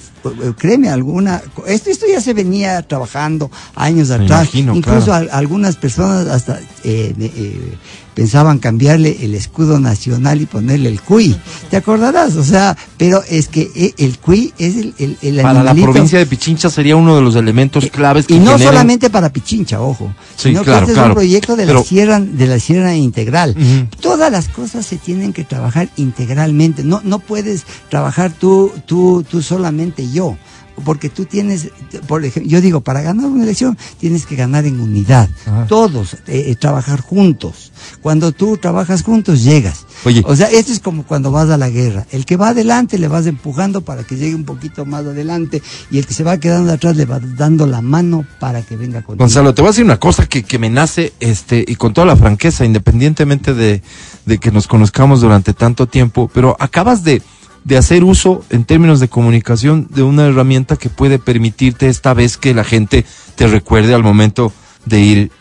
créeme 0.58 0.88
alguna 0.90 1.42
esto 1.68 1.90
esto 1.90 2.06
ya 2.10 2.22
se 2.22 2.34
venía 2.34 2.82
trabajando 2.88 3.52
años 3.76 4.08
Me 4.10 4.16
atrás. 4.16 4.44
imagino, 4.44 4.74
Incluso 4.76 5.08
claro. 5.08 5.30
al- 5.32 5.38
algunas 5.38 5.76
personas 5.76 6.28
hasta 6.28 6.60
eh, 6.86 7.14
eh, 7.20 7.78
pensaban 8.13 8.60
cambiarle 8.60 9.17
el 9.25 9.36
escudo 9.36 9.79
nacional 9.79 10.41
y 10.41 10.46
ponerle 10.46 10.89
el 10.89 11.01
cuy. 11.01 11.36
¿Te 11.70 11.77
acordarás? 11.77 12.36
O 12.36 12.43
sea, 12.43 12.77
pero 12.98 13.22
es 13.29 13.48
que 13.48 13.72
eh, 13.75 13.93
el 13.98 14.17
cuy 14.20 14.53
es 14.58 14.75
el, 14.77 14.93
el, 15.00 15.17
el 15.22 15.41
Para 15.41 15.63
la 15.63 15.74
provincia 15.74 16.20
de 16.20 16.25
Pichincha 16.25 16.70
sería 16.70 16.96
uno 16.96 17.15
de 17.15 17.22
los 17.22 17.36
elementos 17.36 17.86
claves 17.91 18.27
que 18.27 18.36
y 18.36 18.39
no 18.39 18.51
generen- 18.58 18.65
solamente 18.65 19.10
para 19.10 19.32
Pichincha, 19.32 19.82
ojo, 19.82 20.13
Sí, 20.36 20.50
sino 20.50 20.63
claro, 20.63 20.86
que 20.86 20.91
este 20.91 20.93
claro. 20.93 21.08
es 21.08 21.10
un 21.12 21.15
proyecto 21.15 21.55
de 21.55 21.65
Pero- 21.65 21.79
la 21.79 21.86
sierra 21.86 22.20
de 22.20 22.48
la 22.48 22.60
sierra 22.60 22.96
integral. 22.96 23.55
Todas 24.00 24.32
las 24.32 24.48
cosas 24.50 24.86
se 24.86 24.98
tienen 24.98 25.34
que 25.34 25.43
trabajar 25.43 25.89
integralmente. 25.98 26.84
No 26.84 27.01
no 27.03 27.20
puedes 27.20 27.63
trabajar 27.89 28.32
tú 28.32 28.72
tú 28.86 29.24
tú 29.29 29.41
solamente 29.41 30.10
yo. 30.12 30.38
Porque 30.84 31.10
tú 31.10 31.25
tienes, 31.25 31.70
por 32.07 32.25
ejemplo, 32.25 32.50
yo 32.50 32.59
digo, 32.59 32.81
para 32.81 33.01
ganar 33.01 33.27
una 33.27 33.44
elección 33.44 33.77
tienes 34.00 34.25
que 34.25 34.36
ganar 34.36 34.66
en 34.66 34.79
unidad. 34.79 35.29
Ajá. 35.46 35.68
Todos, 35.68 36.16
eh, 36.27 36.46
eh, 36.48 36.55
trabajar 36.55 37.01
juntos. 37.01 37.72
Cuando 38.01 38.31
tú 38.31 38.57
trabajas 38.57 39.03
juntos, 39.03 39.44
llegas. 39.44 39.86
Oye. 40.05 40.24
O 40.25 40.36
sea, 40.36 40.48
esto 40.48 40.72
es 40.72 40.79
como 40.79 41.03
cuando 41.03 41.31
vas 41.31 41.50
a 41.50 41.57
la 41.57 41.70
guerra. 41.70 42.05
El 42.12 42.25
que 42.25 42.38
va 42.38 42.50
adelante 42.50 42.98
le 42.98 43.07
vas 43.07 43.27
empujando 43.27 43.81
para 43.81 44.03
que 44.03 44.16
llegue 44.16 44.36
un 44.36 44.46
poquito 44.46 44.86
más 44.86 45.05
adelante 45.05 45.62
y 45.92 46.00
el 46.00 46.07
que 46.07 46.14
se 46.14 46.24
va 46.24 46.38
quedando 46.38 46.72
atrás 46.72 46.96
le 46.98 47.05
vas 47.05 47.22
dando 47.38 47.68
la 47.68 47.81
mano 47.81 48.25
para 48.40 48.62
que 48.62 48.75
venga 48.75 49.01
contigo. 49.03 49.24
Gonzalo, 49.24 49.53
te 49.53 49.62
voy 49.62 49.70
a 49.70 49.72
decir 49.72 49.86
una 49.86 50.00
cosa 50.00 50.25
que, 50.25 50.44
que 50.44 50.59
me 50.59 50.70
nace, 50.70 51.14
este, 51.20 51.64
y 51.68 51.75
con 51.75 51.94
toda 51.94 52.07
la 52.07 52.16
franqueza, 52.16 52.66
independientemente 52.66 53.53
de, 53.53 53.81
de 54.25 54.38
que 54.38 54.51
nos 54.51 54.68
conozcamos 54.68 55.22
durante 55.22 55.53
tanto 55.53 55.88
tiempo, 55.88 56.29
pero 56.33 56.55
acabas 56.59 57.03
de, 57.03 57.22
de 57.64 57.78
hacer 57.78 58.04
uso 58.04 58.44
en 58.50 58.66
términos 58.66 59.00
de 59.00 59.08
comunicación 59.08 59.88
de 59.90 60.04
una 60.04 60.26
herramienta 60.26 60.76
que 60.76 60.90
puede 60.90 61.20
permitirte 61.20 61.88
esta 61.88 62.14
vez 62.14 62.38
que 62.38 62.54
la 62.54 62.64
gente 62.64 63.06
te 63.36 63.48
recuerde 63.48 63.94
al 63.94 64.04
momento 64.04 64.52
de 64.86 65.00
ir 65.00 65.32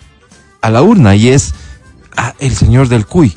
a 0.61 0.71
la 0.71 0.83
urna, 0.83 1.17
y 1.17 1.29
es 1.29 1.55
ah, 2.17 2.35
el 2.39 2.55
señor 2.55 2.89
del 2.89 3.07
cuy. 3.07 3.35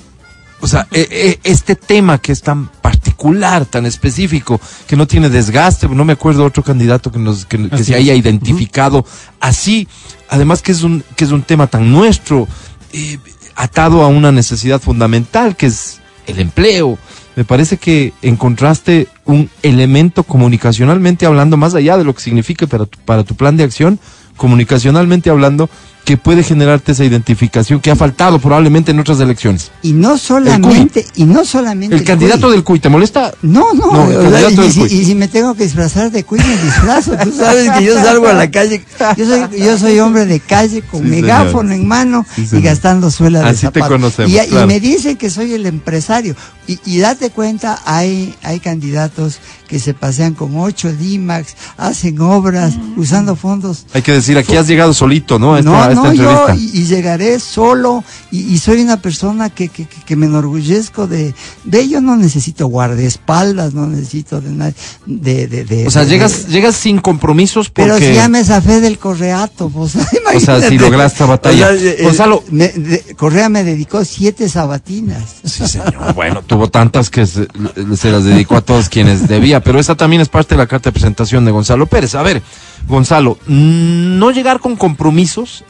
O 0.61 0.67
sea, 0.67 0.87
e- 0.91 1.07
e- 1.11 1.39
este 1.43 1.75
tema 1.75 2.19
que 2.19 2.31
es 2.31 2.41
tan 2.41 2.67
particular, 2.67 3.65
tan 3.65 3.85
específico, 3.85 4.61
que 4.87 4.95
no 4.95 5.07
tiene 5.07 5.29
desgaste, 5.29 5.87
no 5.87 6.05
me 6.05 6.13
acuerdo 6.13 6.45
otro 6.45 6.63
candidato 6.63 7.11
que, 7.11 7.19
nos, 7.19 7.45
que, 7.45 7.69
se 7.83 7.95
haya 7.95 8.13
identificado 8.13 9.05
así, 9.39 9.87
además 10.29 10.61
que 10.61 10.71
es 10.71 10.83
un, 10.83 11.03
que 11.15 11.23
es 11.23 11.31
un 11.31 11.43
tema 11.43 11.67
tan 11.67 11.91
nuestro, 11.91 12.47
eh, 12.93 13.17
atado 13.55 14.03
a 14.03 14.07
una 14.07 14.31
necesidad 14.31 14.81
fundamental 14.81 15.55
que 15.55 15.67
es 15.67 15.99
el 16.27 16.39
empleo. 16.39 16.97
Me 17.35 17.43
parece 17.43 17.77
que 17.77 18.13
encontraste 18.21 19.07
un 19.25 19.49
elemento 19.61 20.23
comunicacionalmente 20.23 21.25
hablando, 21.25 21.57
más 21.57 21.75
allá 21.75 21.97
de 21.97 22.05
lo 22.05 22.15
que 22.15 22.21
significa 22.21 22.65
para 22.65 22.85
tu, 22.85 22.97
para 22.99 23.23
tu 23.23 23.35
plan 23.35 23.57
de 23.57 23.63
acción, 23.63 23.99
comunicacionalmente 24.37 25.29
hablando, 25.29 25.69
que 26.05 26.17
puede 26.17 26.43
generarte 26.43 26.91
esa 26.91 27.03
identificación 27.03 27.81
que 27.81 27.89
ha 27.91 27.95
faltado 27.95 28.39
probablemente 28.39 28.91
en 28.91 28.99
otras 28.99 29.19
elecciones. 29.19 29.71
Y 29.81 29.93
no 29.93 30.17
solamente, 30.17 31.05
y 31.15 31.25
no 31.25 31.43
solamente 31.43 31.95
El 31.95 32.03
candidato 32.03 32.51
del 32.51 32.63
CUI, 32.63 32.79
¿te 32.79 32.89
molesta? 32.89 33.33
No, 33.41 33.73
no, 33.73 34.09
el 34.09 34.27
y, 34.53 34.55
del 34.55 34.71
si, 34.71 34.79
cuy. 34.79 34.93
y 34.93 35.05
si 35.05 35.15
me 35.15 35.27
tengo 35.27 35.55
que 35.55 35.63
disfrazar 35.63 36.11
de 36.11 36.23
cuy, 36.23 36.39
me 36.39 36.57
disfrazo. 36.63 37.17
Tú 37.23 37.31
sabes 37.31 37.69
que 37.71 37.83
yo 37.85 37.95
salgo 37.95 38.27
a 38.27 38.33
la 38.33 38.49
calle. 38.51 38.85
Yo 39.17 39.25
soy, 39.25 39.59
yo 39.59 39.77
soy 39.77 39.99
hombre 39.99 40.25
de 40.25 40.39
calle 40.39 40.83
con 40.83 41.01
Sí, 41.01 41.07
megáfono 41.09 41.73
en 41.73 41.87
mano 41.87 42.25
Sí, 42.35 42.43
y 42.43 42.47
señor. 42.47 42.63
gastando 42.65 43.09
suela 43.09 43.41
de 43.41 43.49
Así 43.49 43.67
te 43.69 43.79
conocemos, 43.79 44.31
Y, 44.31 44.65
me 44.67 44.79
dicen 44.79 45.17
que 45.17 45.29
soy 45.31 45.53
el 45.53 45.65
empresario. 45.65 46.35
Y, 46.67 46.79
y 46.85 46.99
date 46.99 47.31
cuenta, 47.31 47.81
hay, 47.85 48.35
hay 48.43 48.59
candidatos 48.59 49.39
que 49.67 49.79
se 49.79 49.93
pasean 49.93 50.33
con 50.33 50.57
ocho 50.57 50.91
DIMAX, 50.93 51.55
hacen 51.77 52.19
obras, 52.21 52.73
usando 52.97 53.35
fondos 53.35 53.85
Hay 53.93 54.01
que 54.01 54.11
decir, 54.11 54.37
aquí 54.37 54.55
has 54.55 54.67
llegado 54.67 54.93
solito, 54.93 55.39
¿no? 55.39 55.55
A 55.55 55.59
esta, 55.59 55.71
no, 55.71 55.81
a 55.83 55.89
esta 55.89 56.03
no, 56.03 56.13
yo 56.13 56.47
y, 56.55 56.79
y 56.79 56.85
llegaré 56.85 57.39
solo 57.39 58.03
y, 58.31 58.39
y 58.53 58.57
soy 58.59 58.81
una 58.81 58.97
persona 59.01 59.49
que, 59.49 59.69
que, 59.69 59.85
que- 59.85 60.01
que 60.05 60.15
me 60.15 60.27
enorgullezco 60.27 61.07
de, 61.07 61.33
de 61.63 61.89
yo 61.89 61.99
no 62.01 62.15
necesito 62.15 62.67
guardaespaldas, 62.67 63.73
no 63.73 63.87
necesito 63.87 64.41
de 64.41 64.51
nadie, 64.51 64.75
de, 65.05 65.47
de, 65.47 65.65
de- 65.65 65.87
O 65.87 65.91
sea, 65.91 66.03
de- 66.05 66.09
llegas, 66.11 66.47
llegas 66.47 66.75
sin 66.75 66.99
compromisos 66.99 67.69
porque... 67.69 67.91
pero 67.91 67.97
si 67.97 68.13
ya 68.13 68.27
me 68.29 68.43
zafé 68.43 68.81
del 68.81 68.97
correato, 68.99 69.69
pues, 69.69 69.95
O 70.35 70.39
sea, 70.39 70.61
si 70.67 70.77
lograste 70.77 71.21
la 71.23 71.29
batalla. 71.29 71.69
O 71.69 71.77
sea, 71.77 71.91
eh, 71.91 71.97
Gonzalo. 72.03 72.43
me- 72.51 72.69
de- 72.69 73.15
Correa 73.17 73.49
me 73.49 73.63
dedicó 73.63 74.03
siete 74.05 74.49
sabatinas. 74.49 75.23
Sí, 75.43 75.67
señor. 75.67 76.13
Bueno, 76.13 76.41
tuvo 76.41 76.69
tantas 76.69 77.09
que 77.09 77.25
se, 77.25 77.47
se 77.95 78.11
las 78.11 78.23
dedicó 78.25 78.57
a 78.57 78.61
todos 78.61 78.89
quienes 78.89 79.27
pero 79.61 79.79
esa 79.79 79.95
también 79.95 80.21
es 80.21 80.29
parte 80.29 80.55
de 80.55 80.59
la 80.59 80.67
carta 80.67 80.89
de 80.89 80.93
presentación 80.93 81.45
de 81.45 81.51
Gonzalo 81.51 81.85
Pérez. 81.85 82.15
A 82.15 82.23
ver, 82.23 82.41
Gonzalo, 82.87 83.37
no 83.47 84.31
llegar 84.31 84.59
con 84.59 84.75
compromisos 84.75 85.63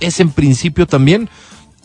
es 0.00 0.20
en 0.20 0.30
principio 0.30 0.86
también 0.86 1.28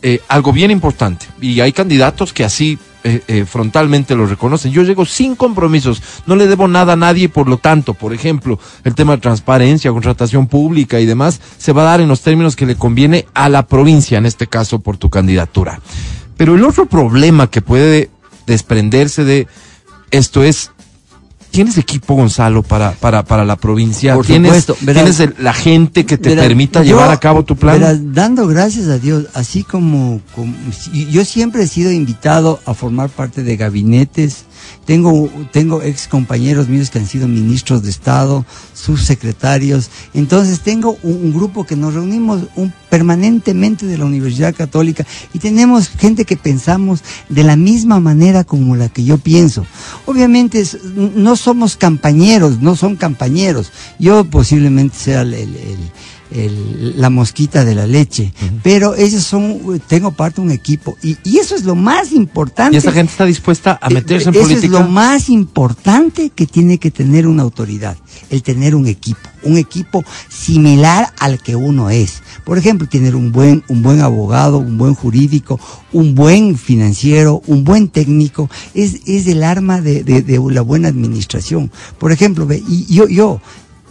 eh, 0.02 0.20
algo 0.28 0.52
bien 0.52 0.70
importante. 0.70 1.26
Y 1.40 1.60
hay 1.60 1.72
candidatos 1.72 2.32
que 2.32 2.44
así 2.44 2.78
eh, 3.04 3.22
eh, 3.26 3.44
frontalmente 3.44 4.14
lo 4.14 4.26
reconocen. 4.26 4.72
Yo 4.72 4.82
llego 4.82 5.04
sin 5.06 5.34
compromisos, 5.34 6.02
no 6.26 6.36
le 6.36 6.46
debo 6.46 6.68
nada 6.68 6.92
a 6.92 6.96
nadie, 6.96 7.28
por 7.28 7.48
lo 7.48 7.56
tanto, 7.56 7.94
por 7.94 8.12
ejemplo, 8.12 8.58
el 8.84 8.94
tema 8.94 9.14
de 9.14 9.22
transparencia, 9.22 9.92
contratación 9.92 10.46
pública 10.46 11.00
y 11.00 11.06
demás, 11.06 11.40
se 11.58 11.72
va 11.72 11.82
a 11.82 11.86
dar 11.86 12.00
en 12.00 12.08
los 12.08 12.20
términos 12.20 12.54
que 12.54 12.66
le 12.66 12.76
conviene 12.76 13.26
a 13.34 13.48
la 13.48 13.66
provincia, 13.66 14.18
en 14.18 14.26
este 14.26 14.46
caso 14.46 14.80
por 14.80 14.98
tu 14.98 15.10
candidatura. 15.10 15.80
Pero 16.36 16.54
el 16.54 16.64
otro 16.64 16.86
problema 16.86 17.50
que 17.50 17.62
puede 17.62 18.10
desprenderse 18.46 19.24
de 19.24 19.46
esto 20.10 20.42
es, 20.42 20.72
¿tienes 21.58 21.76
equipo, 21.76 22.14
Gonzalo, 22.14 22.62
para, 22.62 22.92
para, 22.92 23.24
para 23.24 23.44
la 23.44 23.56
provincia? 23.56 24.14
Por 24.14 24.24
¿Tienes, 24.24 24.48
supuesto, 24.64 24.76
verás. 24.82 25.02
¿tienes 25.16 25.20
el- 25.20 25.34
la 25.42 25.52
gente 25.52 26.06
que 26.06 26.16
te 26.16 26.28
Verás, 26.28 26.46
permita 26.46 26.84
yo- 26.84 26.90
llevar 26.96 27.10
a 27.10 27.18
cabo 27.18 27.44
tu 27.44 27.56
plan? 27.56 27.80
verás, 27.80 27.98
dando 28.14 28.46
gracias 28.46 28.86
a 28.86 28.98
Dios, 29.00 29.24
así 29.34 29.64
como, 29.64 30.20
como- 30.36 30.54
yo 31.10 31.24
siempre 31.24 31.64
he 31.64 31.66
sido 31.66 31.90
invitado 31.90 32.60
a 32.64 32.74
formar 32.74 33.08
parte 33.08 33.42
de 33.42 33.56
gabinetes, 33.56 34.44
tengo, 34.88 35.28
tengo 35.52 35.82
ex 35.82 36.08
compañeros 36.08 36.66
míos 36.66 36.88
que 36.88 36.98
han 36.98 37.06
sido 37.06 37.28
ministros 37.28 37.82
de 37.82 37.90
Estado, 37.90 38.46
subsecretarios. 38.72 39.90
Entonces 40.14 40.60
tengo 40.60 40.96
un, 41.02 41.30
grupo 41.34 41.66
que 41.66 41.76
nos 41.76 41.92
reunimos 41.92 42.44
un, 42.56 42.72
permanentemente 42.88 43.84
de 43.84 43.98
la 43.98 44.06
Universidad 44.06 44.54
Católica 44.54 45.04
y 45.34 45.40
tenemos 45.40 45.90
gente 45.90 46.24
que 46.24 46.38
pensamos 46.38 47.04
de 47.28 47.44
la 47.44 47.54
misma 47.54 48.00
manera 48.00 48.44
como 48.44 48.76
la 48.76 48.88
que 48.88 49.04
yo 49.04 49.18
pienso. 49.18 49.66
Obviamente 50.06 50.64
no 50.94 51.36
somos 51.36 51.76
campañeros, 51.76 52.62
no 52.62 52.74
son 52.74 52.96
campañeros. 52.96 53.70
Yo 53.98 54.24
posiblemente 54.24 54.96
sea 54.96 55.20
el 55.20 55.34
la 56.30 57.10
mosquita 57.10 57.64
de 57.64 57.74
la 57.74 57.86
leche. 57.86 58.32
Pero 58.62 58.94
ellos 58.94 59.24
son, 59.24 59.80
tengo 59.86 60.12
parte 60.12 60.40
de 60.40 60.46
un 60.46 60.52
equipo. 60.52 60.96
Y, 61.02 61.16
eso 61.38 61.54
es 61.54 61.64
lo 61.64 61.74
más 61.74 62.12
importante. 62.12 62.74
¿Y 62.74 62.78
esa 62.78 62.92
gente 62.92 63.12
está 63.12 63.24
dispuesta 63.24 63.78
a 63.80 63.88
meterse 63.88 64.28
en 64.28 64.34
eso 64.34 64.42
política? 64.42 64.66
es 64.66 64.72
lo 64.72 64.88
más 64.88 65.28
importante 65.28 66.30
que 66.30 66.46
tiene 66.46 66.78
que 66.78 66.90
tener 66.90 67.26
una 67.26 67.42
autoridad. 67.42 67.96
El 68.30 68.42
tener 68.42 68.74
un 68.74 68.86
equipo. 68.86 69.20
Un 69.44 69.56
equipo 69.56 70.04
similar 70.28 71.12
al 71.18 71.40
que 71.40 71.56
uno 71.56 71.90
es. 71.90 72.22
Por 72.44 72.58
ejemplo, 72.58 72.88
tener 72.88 73.14
un 73.14 73.32
buen, 73.32 73.62
un 73.68 73.82
buen 73.82 74.00
abogado, 74.00 74.58
un 74.58 74.76
buen 74.78 74.94
jurídico, 74.94 75.60
un 75.92 76.14
buen 76.14 76.58
financiero, 76.58 77.42
un 77.46 77.64
buen 77.64 77.88
técnico, 77.88 78.50
es, 78.74 79.00
es 79.06 79.26
el 79.26 79.42
arma 79.44 79.80
de, 79.80 80.02
de, 80.02 80.22
de 80.22 80.40
la 80.50 80.62
buena 80.62 80.88
administración. 80.88 81.70
Por 81.98 82.12
ejemplo, 82.12 82.46
ve, 82.46 82.62
y 82.66 82.92
yo, 82.92 83.06
yo, 83.06 83.40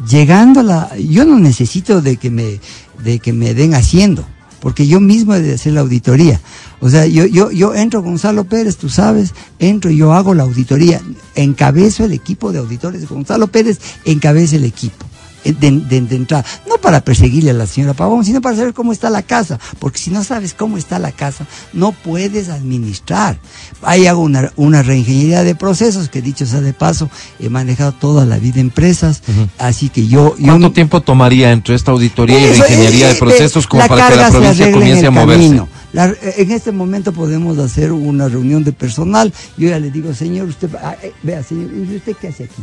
llegando 0.06 0.60
a 0.60 0.64
la, 0.64 0.98
yo 0.98 1.26
no 1.26 1.40
necesito 1.40 2.02
de 2.02 2.18
que 2.18 2.30
me, 2.30 2.60
de 3.04 3.20
que 3.20 3.34
me 3.34 3.54
den 3.54 3.74
haciendo, 3.74 4.26
porque 4.60 4.88
yo 4.88 5.00
mismo 5.00 5.34
he 5.34 5.42
de 5.42 5.54
hacer 5.56 5.74
la 5.74 5.82
auditoría. 5.82 6.40
O 6.80 6.90
sea, 6.90 7.08
yo, 7.08 7.26
yo, 7.26 7.52
yo 7.52 7.74
entro, 7.74 8.04
Gonzalo 8.04 8.44
Pérez, 8.44 8.78
tú 8.78 8.90
sabes, 8.90 9.34
entro 9.58 9.90
y 9.90 9.98
yo 9.98 10.14
hago 10.14 10.34
la 10.34 10.44
auditoría, 10.44 11.02
encabezo 11.36 12.06
el 12.06 12.14
equipo 12.14 12.52
de 12.52 12.60
auditores, 12.60 13.08
Gonzalo 13.10 13.48
Pérez 13.48 13.80
encabeza 14.06 14.58
el 14.58 14.66
equipo. 14.66 15.07
Eh, 15.44 15.54
de, 15.54 16.16
entrada. 16.16 16.44
No 16.68 16.78
para 16.78 17.02
perseguirle 17.02 17.52
a 17.52 17.54
la 17.54 17.68
señora 17.68 17.94
Pavón, 17.94 18.26
sino 18.26 18.42
para 18.42 18.56
saber 18.56 18.74
cómo 18.74 18.92
está 18.92 19.10
la 19.10 19.22
casa. 19.22 19.60
Porque 19.80 20.00
si 20.00 20.10
no 20.10 20.24
sabes 20.24 20.54
cómo 20.54 20.78
está 20.78 21.00
la 21.00 21.12
casa, 21.12 21.46
no 21.74 21.92
puedes 21.92 22.50
administrar. 22.50 23.38
Ahí 23.82 24.08
hago 24.08 24.22
una, 24.22 24.52
una 24.56 24.84
reingeniería 24.84 25.44
de 25.44 25.56
procesos, 25.56 26.10
que 26.10 26.22
dicho 26.22 26.46
sea 26.46 26.62
de 26.62 26.74
paso, 26.74 27.10
he 27.40 27.50
manejado 27.50 27.92
toda 27.92 28.26
la 28.26 28.38
vida 28.38 28.60
empresas. 28.60 29.22
Así 29.58 29.90
que 29.90 30.08
yo. 30.08 30.36
¿Cuánto 30.44 30.72
tiempo 30.72 31.02
tomaría 31.02 31.52
entre 31.52 31.76
esta 31.76 31.92
auditoría 31.92 32.40
y 32.40 32.48
reingeniería 32.48 33.10
de 33.10 33.16
procesos 33.16 33.68
como 33.68 33.88
para 33.88 34.10
que 34.10 34.16
la 34.16 34.30
provincia 34.30 34.72
comience 34.72 35.06
a 35.08 35.12
moverse? 35.12 35.62
en 35.94 36.52
este 36.52 36.72
momento 36.72 37.12
podemos 37.12 37.58
hacer 37.58 37.92
una 37.92 38.28
reunión 38.28 38.64
de 38.64 38.72
personal. 38.72 39.34
Yo 39.58 39.70
ya 39.70 39.80
le 39.80 39.90
digo, 39.90 40.14
señor, 40.14 40.48
usted, 40.48 40.70
eh, 41.02 41.14
vea, 41.24 41.42
señor, 41.42 41.72
¿usted 41.96 42.16
qué 42.20 42.28
hace 42.28 42.44
aquí? 42.44 42.62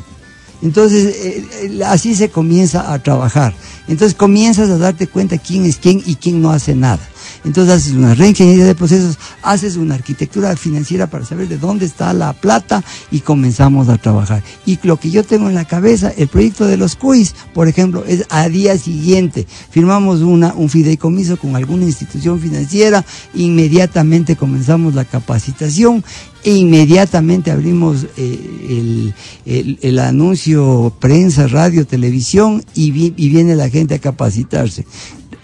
Entonces, 0.65 1.15
eh, 1.17 1.47
eh, 1.63 1.85
así 1.85 2.15
se 2.15 2.31
comienza 2.31 2.93
a 2.93 2.99
trabajar. 2.99 3.55
Entonces 3.87 4.15
comienzas 4.17 4.71
a 4.71 4.79
darte 4.79 5.07
cuenta 5.07 5.37
quién 5.37 5.67
es 5.67 5.77
quién 5.77 6.03
y 6.05 6.17
quién 6.17 6.41
no 6.41 6.51
hace 6.51 6.75
nada. 6.75 7.07
Entonces 7.45 7.75
haces 7.75 7.93
una 7.93 8.15
reingeniería 8.15 8.65
de 8.65 8.75
procesos, 8.75 9.19
haces 9.43 9.77
una 9.77 9.95
arquitectura 9.95 10.57
financiera 10.57 11.07
para 11.09 11.25
saber 11.25 11.49
de 11.49 11.59
dónde 11.59 11.87
está 11.87 12.13
la 12.13 12.33
plata 12.33 12.83
y 13.11 13.21
comenzamos 13.21 13.89
a 13.89 13.99
trabajar. 13.99 14.43
Y 14.67 14.79
lo 14.83 14.99
que 14.99 15.11
yo 15.11 15.25
tengo 15.25 15.49
en 15.49 15.55
la 15.55 15.65
cabeza, 15.65 16.13
el 16.17 16.29
proyecto 16.29 16.67
de 16.67 16.77
los 16.77 16.97
CUIs, 16.97 17.35
por 17.53 17.69
ejemplo, 17.69 18.05
es 18.07 18.25
a 18.31 18.49
día 18.49 18.77
siguiente. 18.79 19.47
Firmamos 19.71 20.21
una, 20.21 20.55
un 20.55 20.69
fideicomiso 20.69 21.37
con 21.37 21.57
alguna 21.57 21.85
institución 21.85 22.41
financiera, 22.41 23.05
inmediatamente 23.35 24.37
comenzamos 24.37 24.95
la 24.95 25.05
capacitación 25.05 26.05
e 26.45 26.55
inmediatamente 26.55 27.51
abrimos 27.51 28.07
eh, 28.19 29.13
el, 29.47 29.99
anuncio 29.99 30.95
prensa, 31.01 31.47
radio, 31.47 31.87
televisión 31.87 32.63
y 32.75 32.91
viene 32.91 33.57
la 33.57 33.71
gente 33.71 33.95
a 33.95 33.99
capacitarse 33.99 34.85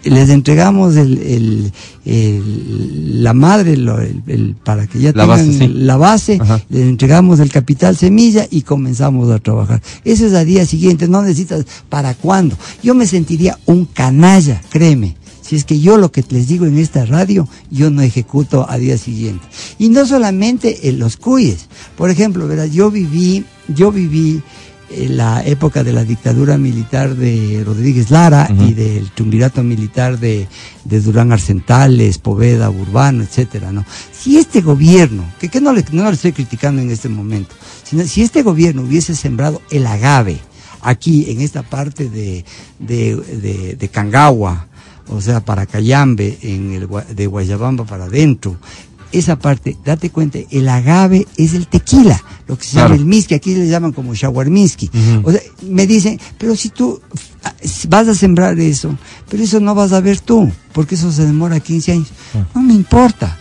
les 0.05 0.31
entregamos 0.31 0.97
el, 0.97 1.73
la 2.05 3.35
madre 3.35 3.75
el, 3.75 4.57
para 4.65 4.87
que 4.87 4.99
ya 4.99 5.13
tengan 5.13 5.87
la 5.87 5.97
base, 5.97 6.41
les 6.69 6.83
entregamos 6.83 7.41
el 7.41 7.51
capital 7.51 7.97
semilla 7.97 8.47
y 8.51 8.63
comenzamos 8.63 9.31
a 9.31 9.39
trabajar. 9.39 9.83
Eso 10.05 10.27
es 10.27 10.35
al 10.35 10.47
día 10.47 10.65
siguiente, 10.67 11.09
no 11.09 11.23
necesitas 11.23 11.65
para 11.89 12.15
cuándo. 12.15 12.57
Yo 12.83 12.95
me 12.95 13.07
sentiría 13.07 13.59
un 13.67 13.85
canalla, 13.85 14.61
créeme. 14.71 15.17
Si 15.43 15.57
es 15.57 15.65
que 15.65 15.81
yo 15.81 15.97
lo 15.97 16.13
que 16.13 16.25
les 16.31 16.47
digo 16.47 16.65
en 16.65 16.79
esta 16.79 17.05
radio, 17.05 17.49
yo 17.73 17.91
no 17.91 18.03
ejecuto 18.03 18.67
a 18.71 18.79
día 18.79 18.97
siguiente. 18.97 19.45
Y 19.81 19.89
no 19.89 20.07
solamente 20.07 20.89
en 20.89 21.01
los 21.01 21.17
cuyes. 21.17 21.67
Por 21.97 22.09
ejemplo, 22.09 22.47
¿verdad? 22.47 22.67
yo 22.67 22.89
viví, 22.93 23.45
yo 23.67 23.91
viví 23.91 24.43
la 24.90 25.44
época 25.44 25.85
de 25.85 25.92
la 25.92 26.05
dictadura 26.05 26.59
militar 26.59 27.14
de 27.14 27.62
Rodríguez 27.64 28.11
Lara 28.11 28.48
y 28.50 28.74
del 28.74 29.11
triunvirato 29.12 29.62
militar 29.62 30.18
de, 30.18 30.48
Durán 30.85 31.33
Arcentales, 31.33 32.18
Poveda, 32.18 32.70
Urbano, 32.70 33.22
etcétera, 33.22 33.70
¿no? 33.72 33.85
Si 34.12 34.38
este 34.38 34.61
gobierno, 34.61 35.24
que, 35.38 35.48
que 35.48 35.61
no, 35.61 35.72
le, 35.72 35.85
no 35.92 36.05
le 36.05 36.11
estoy 36.11 36.33
criticando 36.33 36.83
en 36.83 36.90
este 36.90 37.09
momento, 37.09 37.55
sino 37.85 38.05
si 38.05 38.22
este 38.22 38.42
gobierno 38.42 38.83
hubiese 38.83 39.14
sembrado 39.14 39.62
el 39.70 39.87
agave 39.87 40.40
aquí 40.83 41.31
en 41.31 41.40
esta 41.40 41.62
parte 41.62 42.09
de, 42.09 42.44
de, 42.79 43.76
de, 43.79 43.88
Cangagua, 43.88 44.66
o 45.09 45.20
sea, 45.20 45.44
para 45.44 45.66
Cayambe, 45.66 46.38
en 46.42 46.72
el, 46.72 46.88
de 47.14 47.26
Guayabamba 47.26 47.85
para 47.85 48.05
adentro, 48.05 48.57
esa 49.12 49.38
parte, 49.38 49.77
date 49.85 50.11
cuenta, 50.11 50.38
el 50.51 50.68
agave 50.68 51.27
es 51.37 51.55
el 51.55 51.66
tequila, 51.66 52.23
lo 52.46 52.57
que 52.57 52.64
se 52.64 52.77
llama 52.77 52.94
el 52.94 53.05
miski, 53.05 53.35
aquí 53.35 53.55
le 53.55 53.68
llaman 53.68 53.92
como 53.92 54.14
shawarmiski. 54.14 54.90
O 55.23 55.33
sea, 55.33 55.40
me 55.68 55.87
dicen, 55.87 56.20
pero 56.38 56.57
si 56.57 56.68
tú 56.68 57.01
vas 57.88 58.09
a 58.09 58.14
sembrar 58.14 58.59
eso, 58.59 58.96
pero 59.29 59.42
eso 59.42 59.61
no 59.61 59.75
vas 59.75 59.92
a 59.92 60.01
ver 60.01 60.20
tú, 60.20 60.51
porque 60.73 60.94
eso 60.94 61.11
se 61.12 61.25
demora 61.25 61.61
15 61.61 61.92
años. 61.92 62.09
Ah. 62.35 62.44
No 62.55 62.62
me 62.62 62.75
importa. 62.75 63.37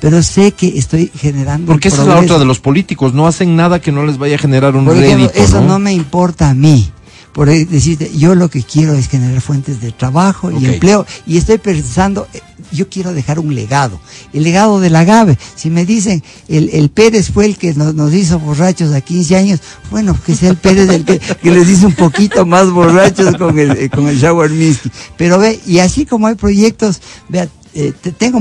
Pero 0.00 0.20
sé 0.24 0.50
que 0.50 0.76
estoy 0.78 1.12
generando. 1.14 1.66
Porque 1.66 1.86
esa 1.86 2.02
es 2.02 2.08
la 2.08 2.18
otra 2.18 2.40
de 2.40 2.44
los 2.44 2.58
políticos, 2.58 3.14
no 3.14 3.28
hacen 3.28 3.54
nada 3.54 3.80
que 3.80 3.92
no 3.92 4.04
les 4.04 4.18
vaya 4.18 4.34
a 4.34 4.38
generar 4.38 4.74
un 4.74 4.84
rédito. 4.84 5.32
Eso 5.32 5.60
¿no? 5.60 5.78
me 5.78 5.92
importa 5.92 6.50
a 6.50 6.54
mí 6.54 6.90
por 7.32 7.48
decirte, 7.48 8.10
yo 8.14 8.34
lo 8.34 8.50
que 8.50 8.62
quiero 8.62 8.92
es 8.92 9.08
generar 9.08 9.40
fuentes 9.40 9.80
de 9.80 9.90
trabajo 9.90 10.50
y 10.50 10.66
empleo 10.66 11.06
y 11.26 11.38
estoy 11.38 11.58
pensando, 11.58 12.28
yo 12.72 12.88
quiero 12.88 13.12
dejar 13.12 13.38
un 13.38 13.54
legado, 13.54 14.00
el 14.32 14.42
legado 14.42 14.80
del 14.80 14.96
agave. 14.96 15.38
Si 15.54 15.70
me 15.70 15.84
dicen, 15.84 16.22
el, 16.48 16.70
el 16.72 16.88
Pérez 16.90 17.30
fue 17.30 17.46
el 17.46 17.56
que 17.56 17.74
nos, 17.74 18.12
hizo 18.14 18.38
borrachos 18.38 18.92
a 18.92 19.00
15 19.00 19.36
años, 19.36 19.60
bueno, 19.90 20.16
que 20.24 20.34
sea 20.34 20.50
el 20.50 20.56
Pérez 20.56 20.88
el 20.88 21.04
que, 21.04 21.20
les 21.42 21.68
hizo 21.68 21.86
un 21.86 21.94
poquito 21.94 22.46
más 22.46 22.70
borrachos 22.70 23.36
con 23.36 23.58
el, 23.58 23.72
eh, 23.72 23.90
con 23.90 24.08
el 24.08 24.18
Shower 24.18 24.50
Misty. 24.50 24.90
Pero 25.16 25.38
ve, 25.38 25.60
y 25.66 25.78
así 25.78 26.06
como 26.06 26.26
hay 26.26 26.34
proyectos, 26.34 27.00
vea, 27.28 27.48
eh, 27.74 27.92
tengo 28.18 28.38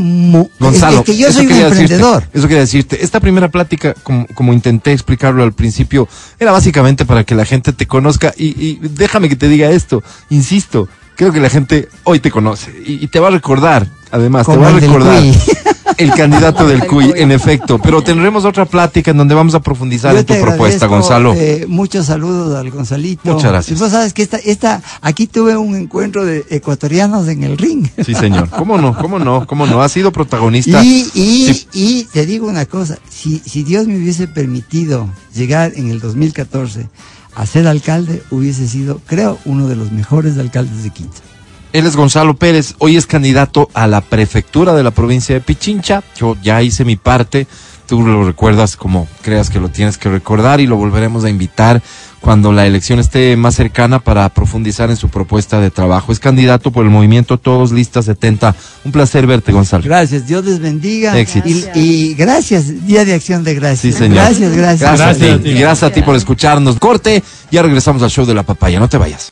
Gonzalo, 0.59 1.03
que 1.03 1.15
yo 1.15 1.31
soy 1.31 1.45
un 1.45 1.53
emprendedor. 1.53 2.27
eso 2.33 2.47
quería 2.47 2.61
decirte. 2.61 3.03
Esta 3.03 3.19
primera 3.19 3.49
plática, 3.49 3.93
como, 4.03 4.27
como, 4.33 4.51
intenté 4.51 4.91
explicarlo 4.91 5.43
al 5.43 5.53
principio, 5.53 6.07
era 6.37 6.51
básicamente 6.51 7.05
para 7.05 7.23
que 7.23 7.35
la 7.35 7.45
gente 7.45 7.71
te 7.71 7.85
conozca 7.85 8.33
y, 8.37 8.47
y 8.61 8.79
déjame 8.81 9.29
que 9.29 9.37
te 9.37 9.47
diga 9.47 9.71
esto, 9.71 10.03
insisto, 10.29 10.89
creo 11.21 11.31
que 11.31 11.39
la 11.39 11.49
gente 11.49 11.87
hoy 12.03 12.19
te 12.19 12.31
conoce 12.31 12.73
y, 12.83 13.07
te 13.07 13.19
va 13.19 13.27
a 13.27 13.31
recordar, 13.31 13.87
además, 14.11 14.47
te 14.47 14.57
va 14.57 14.67
a 14.69 14.71
recordar 14.71 15.23
el 15.97 16.11
candidato 16.11 16.67
del 16.67 16.85
CUI, 16.85 17.13
en 17.15 17.31
efecto. 17.31 17.79
Pero 17.79 18.01
tendremos 18.01 18.45
otra 18.45 18.65
plática 18.65 19.11
en 19.11 19.17
donde 19.17 19.35
vamos 19.35 19.55
a 19.55 19.59
profundizar 19.59 20.15
en 20.15 20.25
tu 20.25 20.39
propuesta, 20.39 20.87
Gonzalo. 20.87 21.33
Eh, 21.35 21.65
muchos 21.67 22.07
saludos 22.07 22.55
al 22.55 22.69
Gonzalito. 22.71 23.33
Muchas 23.33 23.51
gracias. 23.51 23.79
Vos 23.79 23.91
sabes 23.91 24.13
que 24.13 24.23
esta, 24.23 24.37
esta, 24.37 24.81
aquí 25.01 25.27
tuve 25.27 25.55
un 25.57 25.75
encuentro 25.75 26.25
de 26.25 26.45
ecuatorianos 26.49 27.27
en 27.27 27.43
el 27.43 27.57
ring. 27.57 27.87
Sí, 28.03 28.13
señor. 28.15 28.49
¿Cómo 28.57 28.77
no? 28.77 28.97
¿Cómo 28.97 29.19
no? 29.19 29.45
¿Cómo 29.45 29.65
no? 29.67 29.81
Ha 29.81 29.89
sido 29.89 30.11
protagonista. 30.11 30.83
Y, 30.83 31.09
y, 31.13 31.67
y 31.73 32.03
te 32.05 32.25
digo 32.25 32.47
una 32.47 32.65
cosa, 32.65 32.97
si, 33.09 33.39
si 33.39 33.63
Dios 33.63 33.87
me 33.87 33.97
hubiese 33.97 34.27
permitido 34.27 35.09
llegar 35.33 35.73
en 35.75 35.89
el 35.89 35.99
2014 35.99 36.89
a 37.35 37.45
ser 37.45 37.67
alcalde, 37.67 38.23
hubiese 38.29 38.67
sido, 38.67 38.99
creo, 39.05 39.37
uno 39.45 39.67
de 39.67 39.75
los 39.75 39.91
mejores 39.91 40.37
alcaldes 40.37 40.83
de 40.83 40.89
Quito. 40.89 41.30
Él 41.73 41.85
es 41.85 41.95
Gonzalo 41.95 42.35
Pérez, 42.35 42.75
hoy 42.79 42.97
es 42.97 43.05
candidato 43.05 43.69
a 43.73 43.87
la 43.87 44.01
prefectura 44.01 44.73
de 44.73 44.83
la 44.83 44.91
provincia 44.91 45.33
de 45.33 45.41
Pichincha. 45.41 46.03
Yo 46.17 46.35
ya 46.43 46.61
hice 46.61 46.83
mi 46.83 46.97
parte, 46.97 47.47
tú 47.87 48.01
lo 48.01 48.25
recuerdas 48.25 48.75
como 48.75 49.07
creas 49.21 49.49
que 49.49 49.61
lo 49.61 49.69
tienes 49.69 49.97
que 49.97 50.09
recordar 50.09 50.59
y 50.59 50.67
lo 50.67 50.75
volveremos 50.75 51.23
a 51.23 51.29
invitar 51.29 51.81
cuando 52.19 52.51
la 52.51 52.67
elección 52.67 52.99
esté 52.99 53.37
más 53.37 53.55
cercana 53.55 53.99
para 53.99 54.27
profundizar 54.29 54.89
en 54.89 54.97
su 54.97 55.07
propuesta 55.07 55.61
de 55.61 55.71
trabajo. 55.71 56.11
Es 56.11 56.19
candidato 56.19 56.71
por 56.71 56.83
el 56.83 56.91
movimiento 56.91 57.37
Todos 57.37 57.71
Listas 57.71 58.03
70. 58.03 58.53
Un 58.83 58.91
placer 58.91 59.25
verte, 59.25 59.53
Gonzalo. 59.53 59.83
Gracias, 59.85 60.27
Dios 60.27 60.43
les 60.43 60.59
bendiga. 60.59 61.17
Éxito. 61.17 61.47
Y, 61.73 62.15
gracias, 62.15 62.85
Día 62.85 63.05
de 63.05 63.13
Acción 63.13 63.45
de 63.45 63.55
Gracias. 63.55 63.79
Sí, 63.79 63.93
señor. 63.93 64.25
Gracias, 64.25 64.55
gracias. 64.55 64.97
Gracias, 64.97 65.39
y 65.45 65.53
gracias 65.53 65.83
a 65.83 65.93
ti 65.93 66.01
por 66.01 66.17
escucharnos. 66.17 66.77
Corte, 66.79 67.23
ya 67.49 67.61
regresamos 67.61 68.03
al 68.03 68.09
show 68.09 68.25
de 68.25 68.33
la 68.33 68.43
papaya, 68.43 68.77
no 68.77 68.89
te 68.89 68.97
vayas. 68.97 69.31